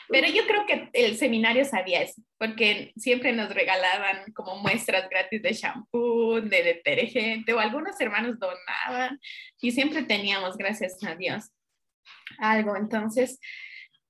[0.09, 5.41] Pero yo creo que el seminario sabía eso, porque siempre nos regalaban como muestras gratis
[5.41, 9.21] de shampoo, de detergente, o algunos hermanos donaban
[9.61, 11.51] y siempre teníamos, gracias a Dios,
[12.39, 12.77] algo.
[12.77, 13.39] Entonces,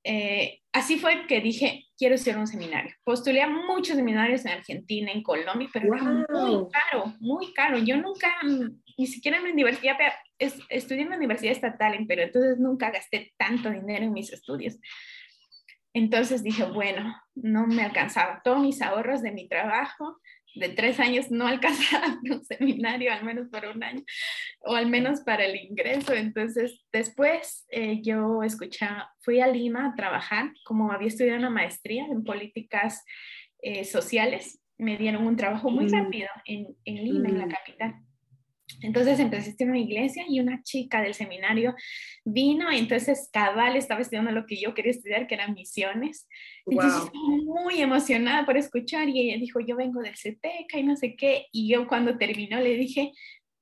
[0.04, 2.94] eh, así fue que dije, quiero hacer un seminario.
[3.04, 7.78] Postulé a muchos seminarios en Argentina, en Colombia, pero era muy caro, muy caro.
[7.78, 8.28] Yo nunca,
[8.96, 9.96] ni siquiera en la universidad,
[10.38, 14.78] estudié en la Universidad Estatal en Perú, entonces nunca gasté tanto dinero en mis estudios.
[15.92, 20.18] Entonces dije, bueno, no me alcanzaba todos mis ahorros de mi trabajo,
[20.54, 24.02] de tres años no alcanzaba un seminario, al menos por un año,
[24.60, 26.14] o al menos para el ingreso.
[26.14, 28.86] Entonces, después eh, yo escuché,
[29.20, 33.04] fui a Lima a trabajar, como había estudiado una maestría en políticas
[33.62, 35.92] eh, sociales, me dieron un trabajo muy mm.
[35.92, 37.50] rápido en, en Lima, en la mm.
[37.50, 37.94] capital.
[38.82, 41.74] Entonces empecé a una iglesia y una chica del seminario
[42.24, 46.28] vino y entonces cabal estaba estudiando lo que yo quería estudiar, que eran misiones.
[46.66, 50.96] Entonces estaba muy emocionada por escuchar y ella dijo, yo vengo del CETECA y no
[50.96, 51.46] sé qué.
[51.52, 53.12] Y yo cuando terminó le dije,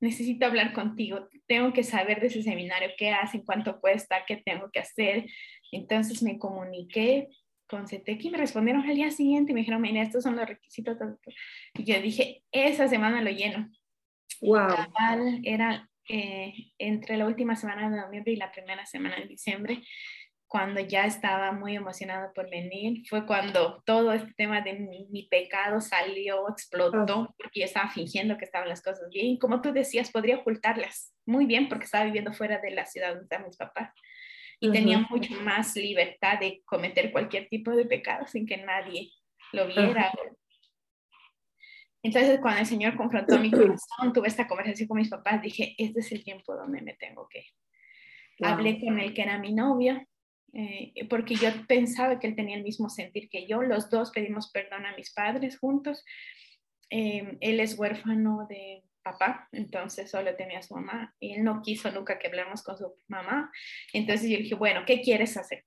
[0.01, 4.71] necesito hablar contigo, tengo que saber de ese seminario, qué hacen, cuánto cuesta, qué tengo
[4.71, 5.27] que hacer.
[5.73, 7.29] Entonces me comuniqué
[7.68, 10.49] con CETEC y me respondieron al día siguiente y me dijeron, mira, estos son los
[10.49, 10.97] requisitos.
[11.75, 13.71] Y yo dije, esa semana lo lleno.
[14.40, 14.68] Wow.
[15.42, 19.83] era eh, entre la última semana de noviembre y la primera semana de diciembre,
[20.48, 25.83] cuando ya estaba muy emocionada por venir, fue cuando todo este tema de mi, pecado
[25.83, 27.35] salió, explotó, ah.
[27.37, 29.37] porque yo estaba fingiendo que estaban las cosas bien.
[29.37, 33.24] Como tú decías, podría ocultarlas muy bien porque estaba viviendo fuera de la ciudad donde
[33.24, 33.92] están mis papás.
[34.61, 39.12] Y tenía mucho más libertad de cometer cualquier tipo de pecado sin que nadie
[39.53, 40.11] lo viera
[42.03, 46.01] entonces, cuando el Señor confrontó mi corazón, tuve esta conversación con mis papás, dije, este
[46.01, 47.45] es el tiempo donde me tengo que
[48.41, 50.07] Hablé con él, que era mi novio,
[50.53, 53.63] eh, porque yo pensaba que él tenía el mismo sentir que yo.
[53.63, 56.05] Los dos pedimos perdón a mis padres juntos.
[56.91, 61.91] Eh, él es huérfano de papá, entonces solo tenía a su mamá él no quiso
[61.91, 63.51] nunca que habláramos con su mamá.
[63.93, 65.65] Entonces yo dije, bueno, ¿qué quieres hacer?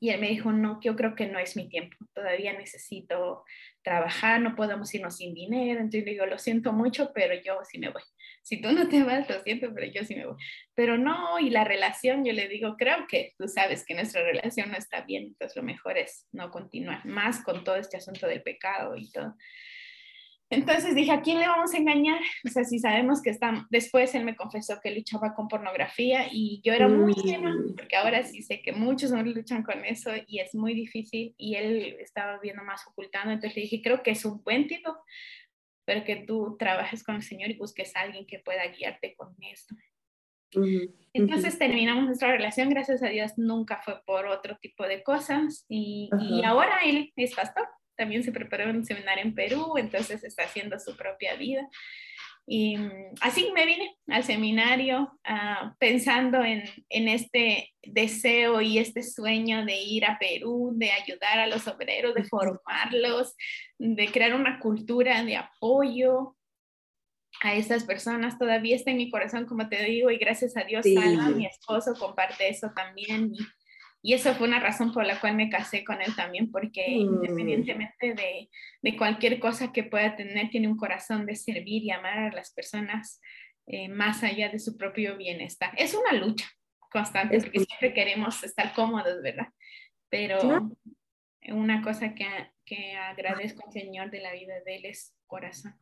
[0.00, 3.44] Y él me dijo, no, yo creo que no es mi tiempo, todavía necesito
[3.82, 5.80] trabajar, no podemos irnos sin dinero.
[5.80, 8.02] Entonces le digo, lo siento mucho, pero yo sí me voy.
[8.42, 10.36] Si tú no te vas, lo siento, pero yo sí me voy.
[10.74, 14.70] Pero no, y la relación, yo le digo, creo que tú sabes que nuestra relación
[14.70, 18.42] no está bien, entonces lo mejor es no continuar más con todo este asunto del
[18.42, 19.34] pecado y todo.
[20.50, 22.20] Entonces dije, ¿a quién le vamos a engañar?
[22.44, 26.60] O sea, si sabemos que está, después él me confesó que luchaba con pornografía y
[26.64, 30.38] yo era muy ingenua, porque ahora sí sé que muchos hombres luchan con eso y
[30.40, 34.24] es muy difícil y él estaba viendo más ocultando, entonces le dije, creo que es
[34.24, 34.96] un buen tipo,
[35.84, 39.34] pero que tú trabajes con el Señor y busques a alguien que pueda guiarte con
[39.40, 39.74] esto.
[41.12, 46.08] Entonces terminamos nuestra relación, gracias a Dios nunca fue por otro tipo de cosas y,
[46.18, 50.44] y ahora él es pastor también se preparó en un seminario en Perú, entonces está
[50.44, 51.68] haciendo su propia vida.
[52.46, 59.02] Y mm, así me vine al seminario ah, pensando en, en, este deseo y este
[59.02, 63.34] sueño de ir a Perú, de ayudar a los obreros, de formarlos,
[63.78, 66.36] de crear una cultura de apoyo
[67.42, 68.38] a estas personas.
[68.38, 72.48] Todavía está en mi corazón, como te digo, y gracias a Dios, mi esposo, comparte
[72.48, 73.32] eso también.
[74.00, 77.00] Y eso fue una razón por la cual me casé con él también, porque mm.
[77.00, 78.48] independientemente de,
[78.80, 82.52] de, cualquier cosa que pueda tener, tiene un corazón de servir y amar a las
[82.52, 83.20] personas
[83.66, 85.72] eh, más allá de su propio bienestar.
[85.76, 86.46] Es una lucha
[86.90, 89.48] constante, porque siempre queremos estar cómodos, ¿verdad?
[90.08, 90.70] Pero
[91.48, 92.26] una cosa que,
[92.64, 95.74] que agradezco al Señor de la vida de él es corazón.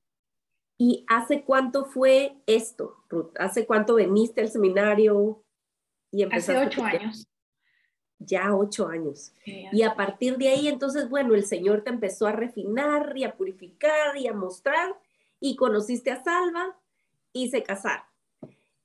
[0.79, 3.33] ¿Y hace cuánto fue esto, Ruth?
[3.39, 5.45] ¿Hace cuánto veniste al seminario
[6.11, 6.57] y empezaste?
[6.57, 7.29] Hace ocho años
[8.19, 9.33] Ya ocho años.
[9.45, 13.37] y a partir de ahí, entonces, bueno, el Señor te empezó a refinar y a
[13.37, 14.97] purificar y a mostrar
[15.41, 16.77] y conociste a Salva
[17.33, 18.07] y se casaron.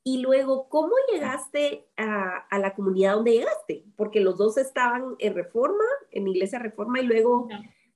[0.04, 3.86] Y luego, ¿cómo llegaste a, la comunidad donde llegaste?
[3.96, 7.48] Porque los dos estaban en Reforma, en Iglesia Reforma, y luego,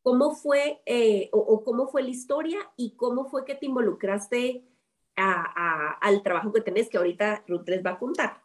[0.04, 4.64] ¿cómo fue eh, o, cómo fue la historia y cómo fue que te involucraste
[5.16, 8.42] al trabajo que tenés, que ahorita Ruth les va a contar?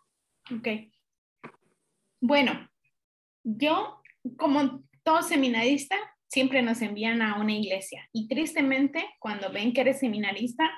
[0.57, 0.68] Ok.
[2.22, 2.53] Bueno,
[3.44, 4.03] yo,
[4.37, 5.96] como todo seminarista,
[6.29, 10.70] siempre nos envían a una iglesia y tristemente, cuando ven que eres seminarista,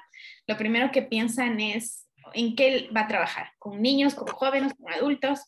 [0.46, 4.92] lo primero que piensan es en qué va a trabajar, con niños, con jóvenes, con
[4.92, 5.40] adultos.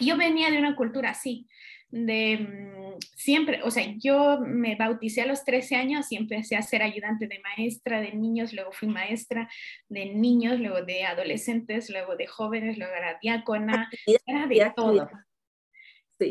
[0.00, 1.46] Yo venía de una cultura así,
[1.90, 6.62] de mm, siempre, o sea, yo me bauticé a los 13 años y empecé a
[6.62, 9.48] ser ayudante de maestra de niños, luego fui maestra
[9.88, 13.90] de niños, luego de adolescentes, luego de jóvenes, luego era diácona,
[14.26, 15.08] era de todo.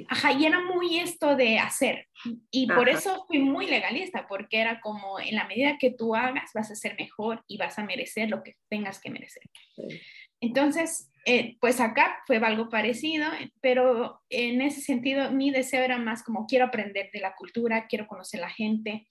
[0.10, 2.08] Ajá, y era muy esto de hacer.
[2.52, 6.52] Y por eso fui muy legalista, porque era como en la medida que tú hagas,
[6.54, 9.44] vas a ser mejor y vas a merecer lo que tengas que merecer.
[10.42, 13.28] Entonces, eh, pues acá fue algo parecido,
[13.62, 18.08] pero en ese sentido mi deseo era más como quiero aprender de la cultura, quiero
[18.08, 19.08] conocer la gente.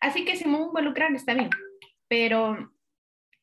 [0.00, 1.50] Así que si me involucrar está bien,
[2.08, 2.72] pero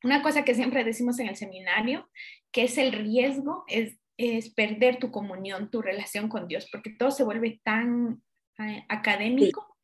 [0.04, 2.10] una cosa que siempre decimos en el seminario,
[2.52, 7.12] que es el riesgo, es es perder tu comunión, tu relación con Dios, porque todo
[7.12, 8.22] se vuelve tan
[8.60, 9.78] eh, académico.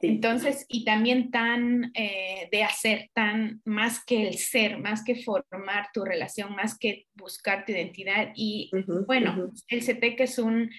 [0.00, 5.88] Entonces, y también tan eh, de hacer, tan más que el ser, más que formar
[5.94, 8.32] tu relación, más que buscar tu identidad.
[8.34, 8.70] Y
[9.06, 10.70] bueno, el CETEC es un,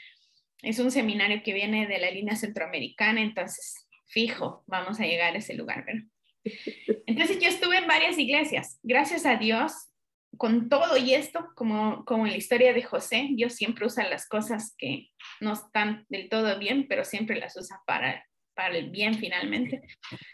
[0.62, 5.40] es un seminario que viene de la línea centroamericana, entonces, fijo, vamos a llegar a
[5.40, 5.86] ese lugar,
[7.08, 8.80] Entonces yo estuve en varias iglesias.
[8.84, 9.74] Gracias a Dios,
[10.38, 14.28] con todo y esto, como, como en la historia de José, Dios siempre usa las
[14.28, 19.16] cosas que no están del todo bien, pero siempre las usa para, para el bien
[19.16, 19.82] finalmente.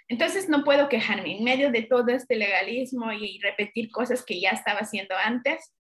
[0.08, 4.52] Entonces no puedo quejarme en medio de todo este legalismo y, repetir cosas que ya
[4.52, 5.74] estaba haciendo antes.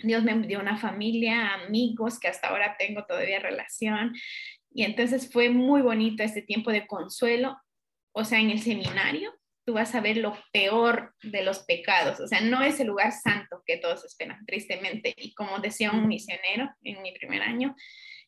[0.00, 4.14] Dios me dio una familia, amigos que hasta ahora tengo todavía relación.
[4.70, 7.56] Y entonces fue muy bonito este tiempo de consuelo.
[8.12, 9.37] O sea, en el seminario
[9.68, 12.20] tú vas a ver lo peor de los pecados.
[12.20, 15.12] O sea, no es el lugar santo que todos esperan, tristemente.
[15.14, 17.76] Y como decía un misionero en mi primer año,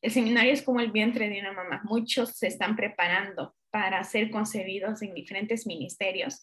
[0.03, 1.81] el seminario es como el vientre de una mamá.
[1.85, 6.43] Muchos se están preparando para ser concebidos en diferentes ministerios,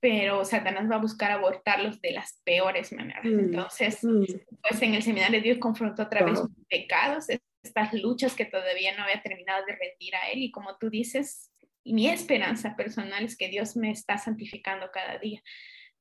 [0.00, 3.24] pero Satanás va a buscar abortarlos de las peores maneras.
[3.24, 4.24] Mm, Entonces, mm.
[4.68, 7.24] pues en el seminario Dios confrontó otra vez pecados,
[7.62, 10.42] estas luchas que todavía no había terminado de rendir a Él.
[10.42, 11.49] Y como tú dices,
[11.90, 15.42] y mi esperanza personal es que Dios me está santificando cada día.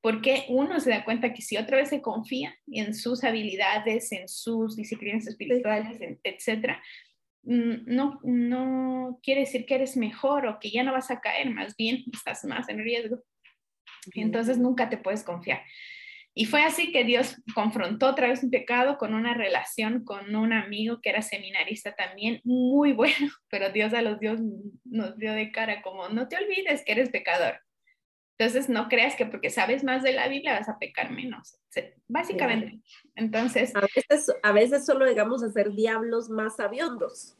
[0.01, 4.27] Porque uno se da cuenta que si otra vez se confía en sus habilidades, en
[4.27, 6.79] sus disciplinas espirituales, etcétera,
[7.41, 11.49] mm, no, no quiere decir que eres mejor o que ya no vas a caer,
[11.49, 13.23] más bien estás más en riesgo.
[14.13, 15.63] Entonces nunca te puedes confiar.
[16.39, 20.53] Y fue así que Dios confrontó otra vez un pecado con una relación con un
[20.53, 24.39] amigo que era seminarista también, muy bueno, pero Dios a los Dios
[24.85, 27.59] nos dio de cara como, no te olvides que eres pecador.
[28.37, 31.59] Entonces, no creas que porque sabes más de la Biblia vas a pecar menos,
[32.07, 32.79] básicamente.
[33.15, 33.75] Entonces...
[33.75, 37.37] A veces, a veces solo digamos hacer diablos más sabiondos,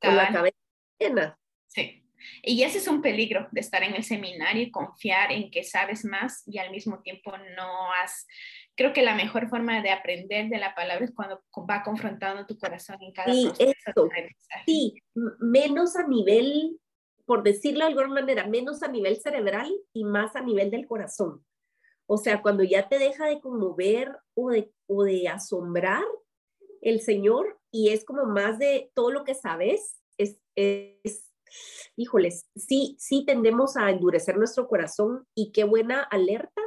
[0.00, 0.56] con la cabeza
[0.98, 1.38] llena.
[1.68, 2.01] Sí.
[2.42, 6.04] Y ese es un peligro de estar en el seminario y confiar en que sabes
[6.04, 8.26] más y al mismo tiempo no has...
[8.74, 12.58] Creo que la mejor forma de aprender de la palabra es cuando va confrontando tu
[12.58, 14.08] corazón en cada sí, proceso
[14.66, 14.94] Sí,
[15.40, 16.78] menos a nivel,
[17.26, 21.44] por decirlo de alguna manera, menos a nivel cerebral y más a nivel del corazón.
[22.06, 26.04] O sea, cuando ya te deja de conmover o de, o de asombrar
[26.80, 31.31] el Señor y es como más de todo lo que sabes, es, es
[31.96, 36.62] híjoles, sí, sí tendemos a endurecer nuestro corazón y qué buena alerta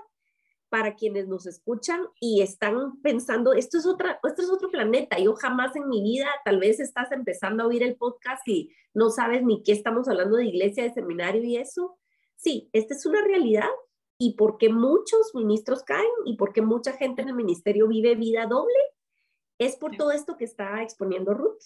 [0.69, 5.33] para quienes nos escuchan y están pensando, esto es, otra, esto es otro planeta, yo
[5.35, 9.43] jamás en mi vida, tal vez estás empezando a oír el podcast y no sabes
[9.43, 11.97] ni qué estamos hablando de iglesia, de seminario y eso.
[12.35, 13.69] Sí, esta es una realidad
[14.17, 18.73] y porque muchos ministros caen y porque mucha gente en el ministerio vive vida doble,
[19.57, 21.61] es por todo esto que está exponiendo Ruth.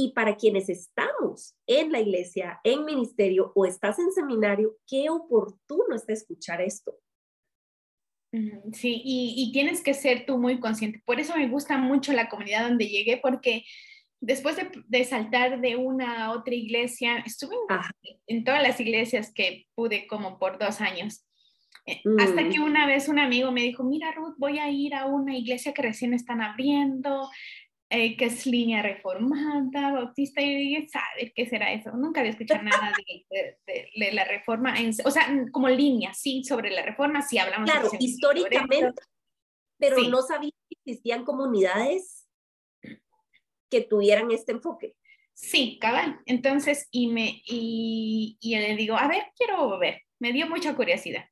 [0.00, 5.96] Y para quienes estamos en la iglesia, en ministerio o estás en seminario, qué oportuno
[5.96, 6.94] está escuchar esto.
[8.72, 11.02] Sí, y, tienes que ser tú muy consciente.
[11.04, 13.64] Por eso me gusta mucho la comunidad donde llegué, porque
[14.20, 17.56] después de, saltar de una a otra iglesia, estuve
[18.28, 21.24] en, todas las iglesias que pude como por dos años.
[21.86, 22.50] Eh, hasta mm.
[22.50, 25.72] que una vez un amigo me dijo, mira Ruth, voy a ir a una iglesia
[25.72, 27.28] que recién están abriendo,
[27.90, 31.90] eh, que es línea reformada, bautista, y dije, ¿sabes qué será eso?
[31.92, 32.92] Nunca había escuchado nada
[33.66, 34.74] de, la reforma,
[35.04, 37.70] o sea, como línea, sí, sobre la reforma, sí hablamos.
[37.70, 39.00] Claro, históricamente,
[39.78, 42.28] pero no sabía que existían comunidades
[43.70, 44.94] que tuvieran este enfoque.
[45.34, 46.20] Sí, cabal.
[46.26, 50.02] Entonces, y, me, y, y le digo, a ver, quiero ver.
[50.18, 51.26] Me dio mucha curiosidad.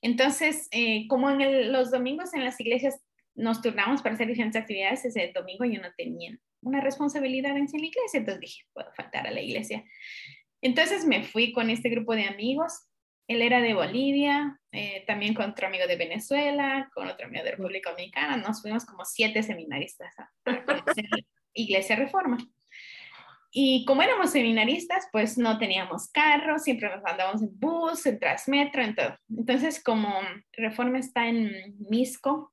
[0.00, 3.00] Entonces, eh, como en los domingos en las iglesias
[3.34, 7.86] nos turnamos para hacer diferentes actividades, ese domingo yo no tenía una responsabilidad en la
[7.86, 9.84] iglesia, entonces dije, puedo faltar a la iglesia.
[10.62, 12.86] Entonces me fui con este grupo de amigos.
[13.28, 17.52] Él era de Bolivia, eh, también con otro amigo de Venezuela, con otro amigo de
[17.52, 18.36] República Dominicana.
[18.36, 20.30] Nos fuimos como siete seminaristas a,
[21.54, 22.38] Iglesia Reforma.
[23.52, 28.82] Y como éramos seminaristas, pues no teníamos carro, siempre nos andábamos en bus, en Transmetro,
[28.82, 29.16] en todo.
[29.28, 30.12] Entonces, como
[30.52, 32.49] Reforma está en Misco,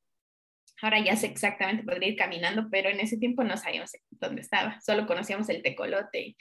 [0.81, 4.79] ahora ya sé exactamente, podría ir caminando, pero en ese tiempo no sabíamos dónde estaba,
[4.81, 6.35] solo conocíamos el tecolote.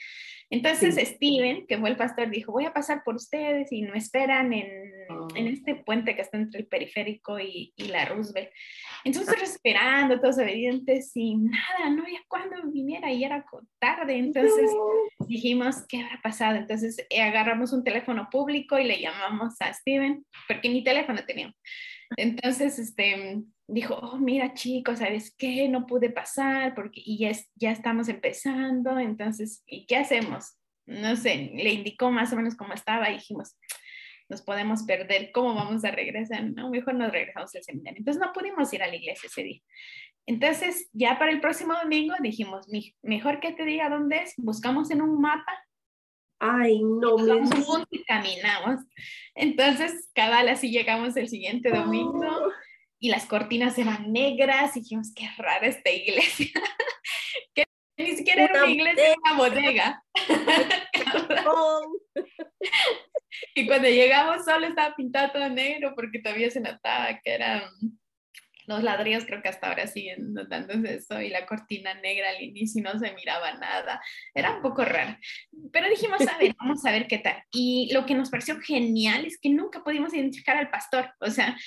[0.49, 4.53] Entonces Steven, que fue el pastor, dijo, voy a pasar por ustedes y me esperan
[4.53, 4.67] en,
[5.35, 5.49] en ah.
[5.51, 8.49] este puente que está entre el periférico y, y la Roosevelt.
[9.03, 9.43] Entonces ah.
[9.43, 13.45] esperando, todos obedientes y nada, no había cuándo viniera y era
[13.79, 14.17] tarde.
[14.17, 14.71] Entonces
[15.27, 16.55] dijimos, ¿qué habrá pasado?
[16.55, 21.55] Entonces eh, agarramos un teléfono público y le llamamos a Steven, porque ni teléfono teníamos.
[22.15, 25.67] Entonces, este, dijo, oh, mira chicos, ¿sabes qué?
[25.67, 30.57] No pude pasar porque y ya, ya estamos empezando, entonces, ¿y qué hacemos?
[30.85, 33.57] No sé, le indicó más o menos cómo estaba y dijimos,
[34.29, 36.43] nos podemos perder, ¿cómo vamos a regresar?
[36.43, 37.99] No, mejor nos regresamos al seminario.
[37.99, 39.61] Entonces no pudimos ir a la iglesia ese día.
[40.25, 42.67] Entonces, ya para el próximo domingo dijimos,
[43.01, 45.53] mejor que te diga dónde es, buscamos en un mapa.
[46.39, 47.41] Ay, no, me
[47.89, 48.81] y caminamos.
[49.33, 52.51] Entonces, vez así llegamos el siguiente domingo
[52.99, 56.51] y las cortinas eran negras y dijimos, qué rara esta iglesia.
[57.53, 57.65] que
[57.97, 60.03] ni siquiera era una iglesia, era una bodega.
[63.55, 67.61] y cuando llegamos solo estaba pintado todo negro porque todavía se notaba que eran
[68.67, 72.83] los ladrillos creo que hasta ahora siguen notándose eso y la cortina negra al inicio
[72.83, 74.01] no se miraba nada.
[74.35, 75.17] Era un poco raro.
[75.71, 77.41] Pero dijimos, a ver, vamos a ver qué tal.
[77.51, 81.09] Y lo que nos pareció genial es que nunca pudimos identificar al pastor.
[81.21, 81.57] O sea,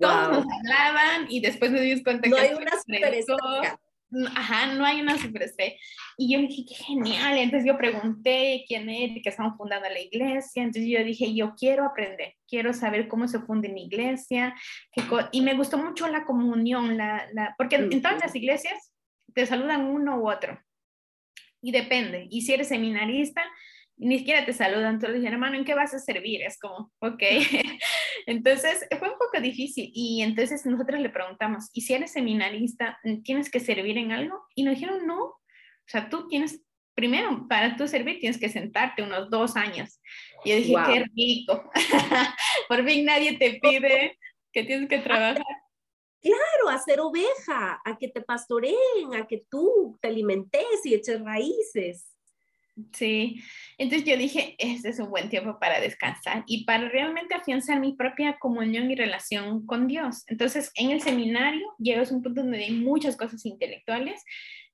[0.00, 2.42] todos nos hablaban y después nos dimos cuenta no que...
[2.42, 3.78] hay una superestrella.
[4.36, 5.74] Ajá, no hay una superestrella.
[6.16, 7.36] Y yo dije, qué genial.
[7.38, 10.62] Entonces yo pregunté quién era, que estaban fundando la iglesia.
[10.62, 14.54] Entonces yo dije, yo quiero aprender, quiero saber cómo se funde una iglesia.
[15.32, 17.54] y me gustó mucho la comunión, la, la...
[17.58, 18.92] porque en todas las iglesias
[19.34, 20.60] te saludan uno u otro.
[21.60, 22.28] Y depende.
[22.30, 23.42] Y si eres seminarista,
[23.96, 26.42] ni siquiera te saludan, entonces dicen, hermano, ¿en qué vas a servir?
[26.42, 27.22] Es como, ok.
[28.26, 33.50] Entonces fue un poco difícil y entonces nosotros le preguntamos, ¿y si eres seminarista, tienes
[33.50, 34.44] que servir en algo?
[34.54, 35.40] Y nos dijeron, no, o
[35.86, 36.62] sea, tú tienes,
[36.94, 40.00] primero, para tú servir tienes que sentarte unos dos años.
[40.44, 41.70] Y yo dije, qué rico,
[42.68, 44.18] por fin nadie te pide
[44.52, 45.42] que tienes que trabajar.
[46.22, 51.22] Claro, a ser oveja, a que te pastoreen, a que tú te alimentes y eches
[51.22, 52.13] raíces.
[52.92, 53.40] Sí,
[53.78, 57.94] entonces yo dije, este es un buen tiempo para descansar y para realmente afianzar mi
[57.94, 60.24] propia comunión y relación con Dios.
[60.26, 64.24] Entonces, en el seminario llegas a un punto donde hay muchas cosas intelectuales,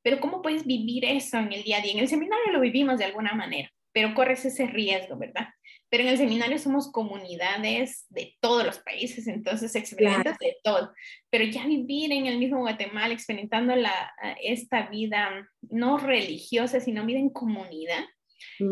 [0.03, 1.93] pero ¿cómo puedes vivir eso en el día a día?
[1.93, 5.49] En el seminario lo vivimos de alguna manera, pero corres ese riesgo, ¿verdad?
[5.91, 10.93] Pero en el seminario somos comunidades de todos los países, entonces experimentas de todo.
[11.31, 17.19] Pero ya vivir en el mismo Guatemala, experimentando la, esta vida no religiosa, sino vida
[17.19, 18.05] en comunidad,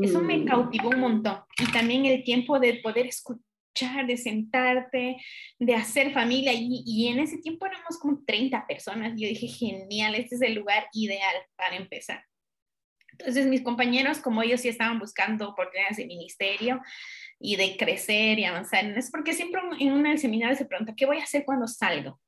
[0.02, 0.46] eso me mm.
[0.46, 1.40] cautivó un montón.
[1.58, 5.16] Y también el tiempo de poder escuchar, de sentarte,
[5.58, 6.52] de hacer familia.
[6.52, 9.12] Y, y en ese tiempo éramos como 30 personas.
[9.16, 12.22] Yo dije, genial, este es el lugar ideal para empezar.
[13.18, 16.80] Entonces mis compañeros, como ellos sí estaban buscando oportunidades de ministerio
[17.40, 21.06] y de crecer y avanzar en eso, porque siempre en un seminario se pregunta, ¿qué
[21.06, 22.20] voy a hacer cuando salgo?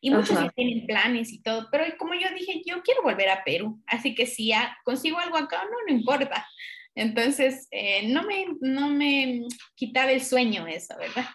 [0.00, 3.82] Y muchos tienen planes y todo, pero como yo dije, yo quiero volver a Perú,
[3.86, 4.52] así que si
[4.84, 6.46] consigo algo acá, no, no importa.
[6.94, 9.42] Entonces, eh, no, me, no me
[9.74, 11.26] quitaba el sueño eso, ¿verdad?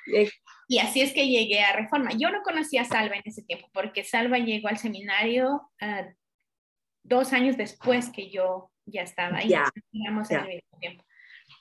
[0.67, 2.11] Y así es que llegué a Reforma.
[2.15, 6.05] Yo no conocía a Salva en ese tiempo, porque Salva llegó al seminario ah,
[7.03, 9.71] dos años después que yo ya estaba ahí, ya,
[10.79, 11.03] tiempo.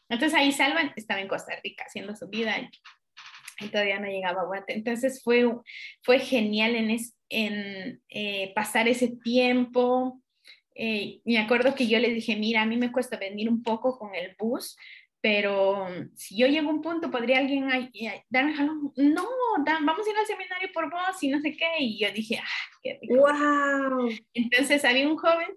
[0.09, 4.45] Entonces ahí Salva estaba en Costa Rica haciendo su vida y, todavía no llegaba a
[4.45, 4.73] Guate.
[4.73, 5.45] Entonces fue,
[6.03, 6.97] fue genial en,
[7.29, 10.23] en eh, pasar ese tiempo.
[10.77, 13.99] Eh, me acuerdo que yo le dije, mira, a mí me cuesta venir un poco
[13.99, 14.77] con el bus,
[15.21, 17.69] pero si yo llego a un punto, ¿podría alguien
[18.31, 18.93] darme jalón?
[18.97, 19.27] No,
[19.65, 21.67] vamos a ir al seminario por vos y no sé qué.
[21.81, 23.17] Y yo dije, ah, qué rico.
[23.17, 24.09] ¡Wow!
[24.35, 25.49] Entonces había un joven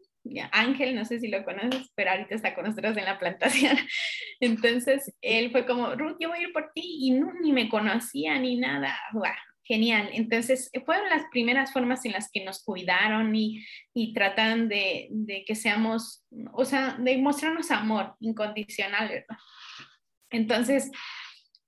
[0.51, 3.77] Ángel, no sé si lo conoces, pero ahorita está con nosotros en la plantación.
[4.39, 7.69] Entonces, él fue como, Ruth, yo voy a ir por ti y no, ni me
[7.69, 8.97] conocía ni nada.
[9.63, 10.09] genial.
[10.13, 15.43] Entonces, fueron las primeras formas en las que nos cuidaron y, y trataron de, de,
[15.45, 19.37] que seamos, o sea, de mostrarnos amor incondicional, ¿verdad?
[20.29, 20.91] Entonces,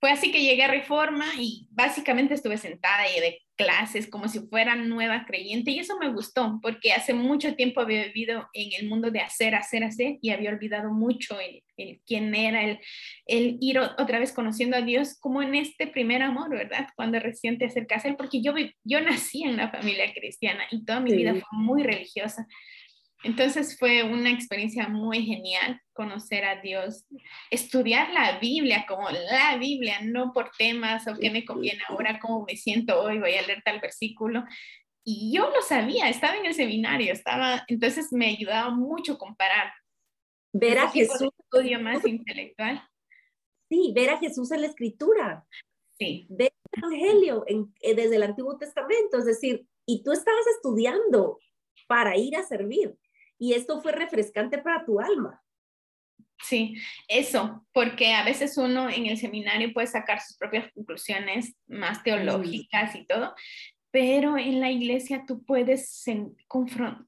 [0.00, 4.40] fue así que llegué a Reforma y básicamente estuve sentada y de clases como si
[4.40, 8.88] fuera nueva creyente y eso me gustó porque hace mucho tiempo había vivido en el
[8.88, 11.62] mundo de hacer, hacer, hacer y había olvidado mucho el,
[12.06, 12.80] quién era, el,
[13.26, 16.88] el, ir otra vez conociendo a Dios como en este primer amor, ¿verdad?
[16.96, 20.84] Cuando recién te acercas a Él, porque yo, yo nací en una familia cristiana y
[20.84, 22.46] toda mi vida fue muy religiosa.
[23.24, 27.06] Entonces fue una experiencia muy genial conocer a Dios,
[27.50, 32.44] estudiar la Biblia como la Biblia, no por temas o qué me conviene ahora, cómo
[32.46, 34.44] me siento hoy, voy a leer tal versículo.
[35.04, 39.72] Y yo lo sabía, estaba en el seminario, estaba, entonces me ayudaba mucho comparar.
[40.52, 41.30] Ver a Jesús.
[41.38, 42.86] estudio más intelectual.
[43.70, 45.46] Sí, ver a Jesús en la escritura.
[45.98, 46.26] Sí.
[46.28, 51.38] Ver el Evangelio eh, desde el Antiguo Testamento, es decir, y tú estabas estudiando
[51.86, 52.94] para ir a servir
[53.44, 55.42] y esto fue refrescante para tu alma.
[56.42, 56.76] Sí,
[57.08, 62.94] eso, porque a veces uno en el seminario puede sacar sus propias conclusiones más teológicas
[62.96, 63.34] y todo,
[63.90, 66.02] pero en la iglesia tú puedes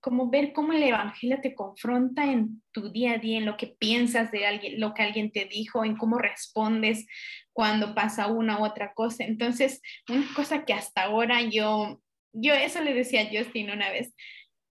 [0.00, 3.68] como ver cómo el evangelio te confronta en tu día a día, en lo que
[3.78, 7.06] piensas de alguien, lo que alguien te dijo, en cómo respondes
[7.54, 9.24] cuando pasa una u otra cosa.
[9.24, 9.80] Entonces,
[10.10, 12.02] una cosa que hasta ahora yo,
[12.34, 14.14] yo eso le decía a Justin una vez,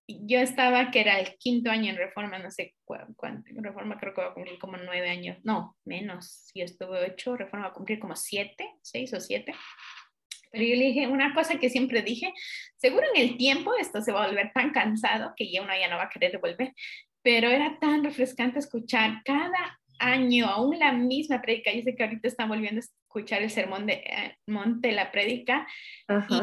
[0.08, 4.14] yo estaba, que era el quinto año en Reforma, no sé cuánto, en Reforma creo
[4.14, 7.74] que va a cumplir como nueve años, no, menos, yo estuve ocho, Reforma va a
[7.74, 9.54] cumplir como siete, seis o siete.
[10.52, 12.32] Pero yo le dije una cosa que siempre dije,
[12.76, 15.88] seguro en el tiempo esto se va a volver tan cansado que ya uno ya
[15.88, 16.72] no va a querer volver,
[17.22, 21.72] pero era tan refrescante escuchar cada año aún la misma prédica.
[21.72, 25.66] Yo sé que ahorita están volviendo a escuchar el sermón de eh, Monte, la prédica,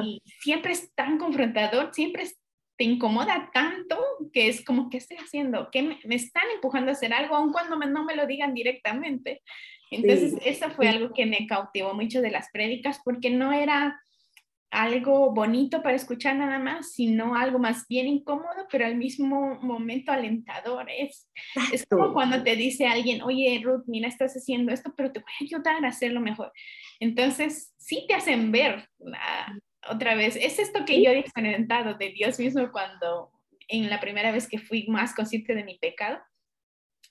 [0.01, 2.37] y siempre es tan confrontador, siempre es
[2.83, 3.97] te incomoda tanto
[4.33, 5.69] que es como, ¿qué estoy haciendo?
[5.71, 9.41] que me, están empujando a hacer algo, aun cuando no me lo digan directamente?
[9.89, 14.01] Entonces, eso fue algo que me cautivó mucho de las prédicas, porque no era
[14.69, 20.11] algo bonito para escuchar nada más, sino algo más bien incómodo, pero al mismo momento
[20.11, 20.87] alentador.
[20.89, 21.31] Es,
[21.71, 25.31] es como cuando te dice alguien, oye, Ruth, mira, estás haciendo esto, pero te voy
[25.39, 26.51] a ayudar a hacerlo mejor.
[26.99, 29.57] Entonces, sí te hacen ver la,
[29.89, 33.31] otra vez, es esto que yo he experimentado de Dios mismo cuando
[33.67, 36.19] en la primera vez que fui más consciente de mi pecado.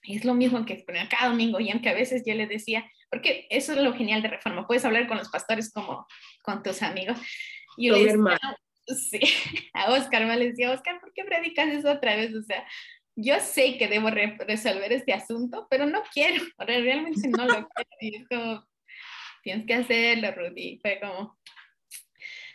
[0.05, 3.73] Es lo mismo que cada domingo y aunque a veces yo le decía, porque eso
[3.73, 6.07] es lo genial de Reforma, puedes hablar con los pastores como
[6.43, 7.19] con tus amigos.
[7.77, 8.39] Y yo le decía,
[8.87, 9.21] sí,
[9.75, 12.35] a Oscar me le decía, Oscar, ¿por qué predicas eso otra vez?
[12.35, 12.67] O sea,
[13.15, 17.91] yo sé que debo resolver este asunto, pero no quiero, realmente no lo quiero.
[18.01, 18.67] Y es como,
[19.43, 20.79] tienes que hacerlo, Rudy.
[20.81, 21.39] Fue como,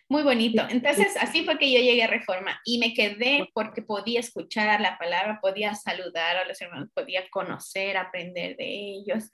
[0.10, 0.66] muy bonito.
[0.70, 4.98] Entonces, así fue que yo llegué a Reforma y me quedé porque podía escuchar la
[4.98, 9.30] palabra, podía saludar a los hermanos, podía conocer, aprender de ellos.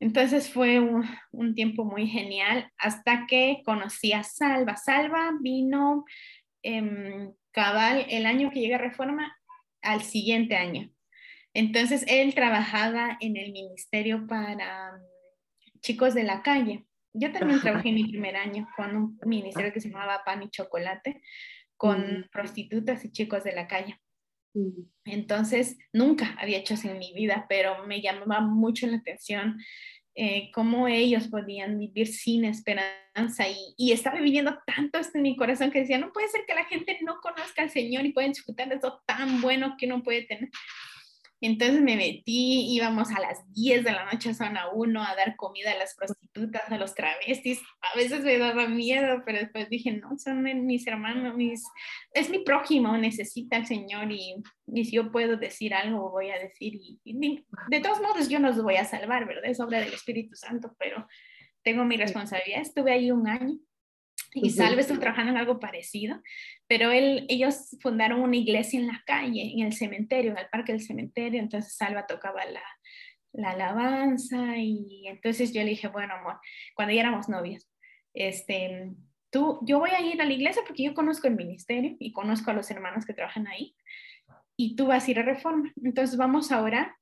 [0.00, 4.76] Entonces fue un, tiempo muy genial hasta que conocí a Salva.
[4.76, 6.04] Salva vino
[6.62, 9.36] eh, cabal el año que llegué a Reforma
[9.82, 10.90] al siguiente año.
[11.52, 14.98] Entonces él trabajaba en el ministerio para
[15.80, 16.84] chicos de la calle.
[17.14, 21.22] Yo también trabajé mi primer año con un ministerio que se llamaba Pan y Chocolate,
[21.76, 22.28] con mm.
[22.30, 23.98] prostitutas y chicos de la calle.
[24.54, 24.82] Mm.
[25.06, 29.58] Entonces, nunca había hecho eso en mi vida, pero me llamaba mucho la atención
[30.16, 35.36] eh, cómo ellos podían vivir sin esperanza y, y, estaba viviendo tanto esto en mi
[35.36, 38.28] corazón que decía, no puede ser que la gente no conozca al Señor y pueda
[38.28, 40.50] disfrutar de eso tan bueno que uno puede tener.
[41.46, 45.36] Entonces me metí, íbamos a las 10 de la noche a zona 1 a dar
[45.36, 47.60] comida a las prostitutas, a los travestis.
[47.82, 51.62] A veces me daba miedo, pero después dije, no, son mis hermanos, mis,
[52.12, 56.38] es mi prójimo, necesita al Señor y, y si yo puedo decir algo, voy a
[56.38, 56.74] decir.
[56.74, 59.44] Y, de todos modos, yo no los voy a salvar, ¿verdad?
[59.44, 61.06] Es obra del Espíritu Santo, pero
[61.62, 62.62] tengo mi responsabilidad.
[62.62, 63.58] Estuve ahí un año
[64.34, 66.20] y Salve estuvo trabajando en algo parecido,
[66.66, 70.72] pero él, ellos fundaron una iglesia en la calle, en el cementerio, en el parque
[70.72, 72.62] del cementerio, entonces Salva tocaba la,
[73.32, 76.38] la alabanza y entonces yo le dije, bueno, amor,
[76.74, 77.70] cuando ya éramos novios,
[78.12, 78.90] este,
[79.30, 82.50] tú, yo voy a ir a la iglesia porque yo conozco el ministerio y conozco
[82.50, 83.76] a los hermanos que trabajan ahí
[84.56, 86.94] y tú vas a ir a reforma, entonces vamos a orar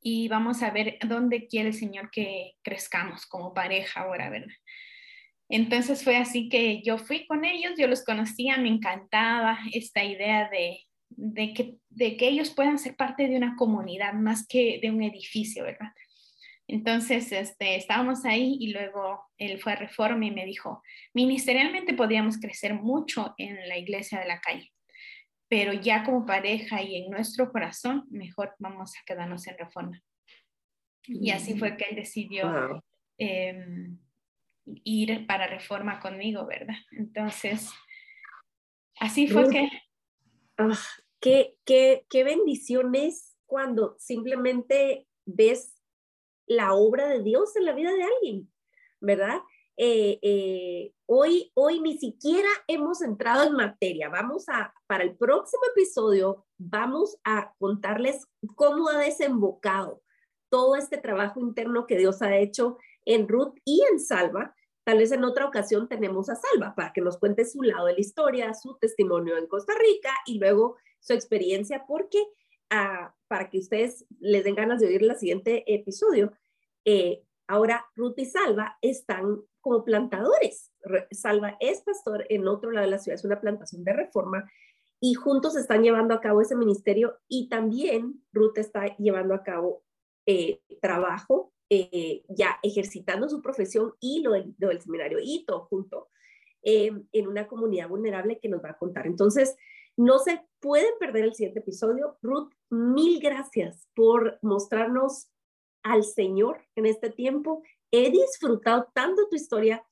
[0.00, 4.54] y vamos a ver dónde quiere el Señor que crezcamos como pareja ahora, ¿verdad?
[5.48, 10.48] Entonces fue así que yo fui con ellos, yo los conocía, me encantaba esta idea
[10.50, 14.90] de, de que, de que ellos puedan ser parte de una comunidad más que de
[14.90, 15.92] un edificio, ¿verdad?
[16.68, 20.82] Entonces, este, estábamos ahí y luego él fue a Reforma y me dijo,
[21.14, 24.70] ministerialmente podíamos crecer mucho en la iglesia de la calle,
[25.48, 30.02] pero ya como pareja y en nuestro corazón, mejor vamos a quedarnos en Reforma.
[31.06, 32.82] Y así fue que él decidió
[34.84, 36.76] ir para Reforma conmigo, ¿verdad?
[36.92, 37.70] Entonces,
[39.00, 39.68] así fue que...
[40.56, 40.78] Ah,
[41.20, 45.80] qué, qué, qué bendición es cuando simplemente ves
[46.46, 48.52] la obra de Dios en la vida de alguien,
[49.00, 49.40] ¿verdad?
[49.80, 54.08] Eh, eh, hoy, hoy ni siquiera hemos entrado en materia.
[54.08, 60.02] Vamos a, para el próximo episodio, vamos a contarles cómo ha desembocado
[60.50, 64.54] todo este trabajo interno que Dios ha hecho en Ruth y en Salva.
[64.88, 67.92] Tal vez en otra ocasión tenemos a Salva para que nos cuente su lado de
[67.92, 72.24] la historia, su testimonio en Costa Rica y luego su experiencia, porque
[73.28, 76.32] para que ustedes les den ganas de oír el siguiente episodio.
[76.86, 80.72] Eh, ahora Ruth y Salva están como plantadores.
[81.10, 84.50] Salva es pastor en otro lado de la ciudad, es una plantación de reforma
[85.00, 89.82] y juntos están llevando a cabo ese ministerio y también Ruth está llevando a cabo
[90.24, 96.08] eh, trabajo, eh, ya ejercitando su profesión y lo del, seminario y todo junto
[96.60, 99.06] en una comunidad vulnerable que nos va a contar.
[99.06, 99.56] Entonces,
[99.98, 102.18] no se pueden perder el siguiente episodio.
[102.22, 105.28] Ruth, mil gracias por mostrarnos
[105.82, 107.62] al Señor en este tiempo.
[107.90, 109.84] He disfrutado tanto tu historia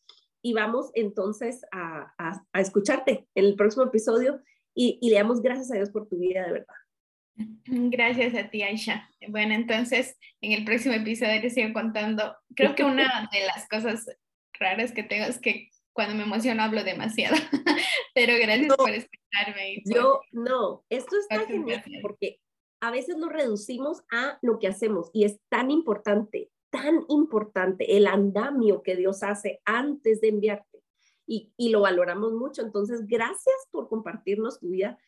[0.42, 2.14] y vamos entonces a,
[2.54, 4.40] escucharte en el próximo episodio
[4.74, 6.74] y, le damos gracias a Dios por tu vida de verdad.
[7.66, 9.08] Gracias a ti, Aisha.
[9.28, 12.36] Bueno, entonces en el próximo episodio te sigo contando.
[12.54, 14.06] Creo que una de las cosas
[14.58, 17.36] raras que tengo es que cuando me emociono hablo demasiado,
[18.14, 19.82] pero gracias por escucharme.
[19.84, 22.38] Yo, no, esto está genial porque
[22.80, 28.06] a veces lo reducimos a lo que hacemos y es tan importante, tan importante el
[28.06, 30.82] andamio que Dios hace antes de enviarte
[31.26, 32.60] y, y lo valoramos mucho.
[32.60, 34.98] Entonces, gracias por compartirnos tu vida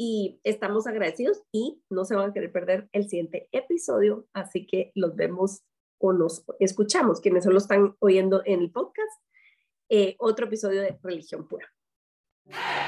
[0.00, 4.92] y estamos agradecidos y no se van a querer perder el siguiente episodio, así que
[4.94, 5.64] los vemos
[5.98, 9.10] o nos escuchamos, quienes solo están oyendo en el podcast
[9.88, 11.66] eh, otro episodio de Religión Pura.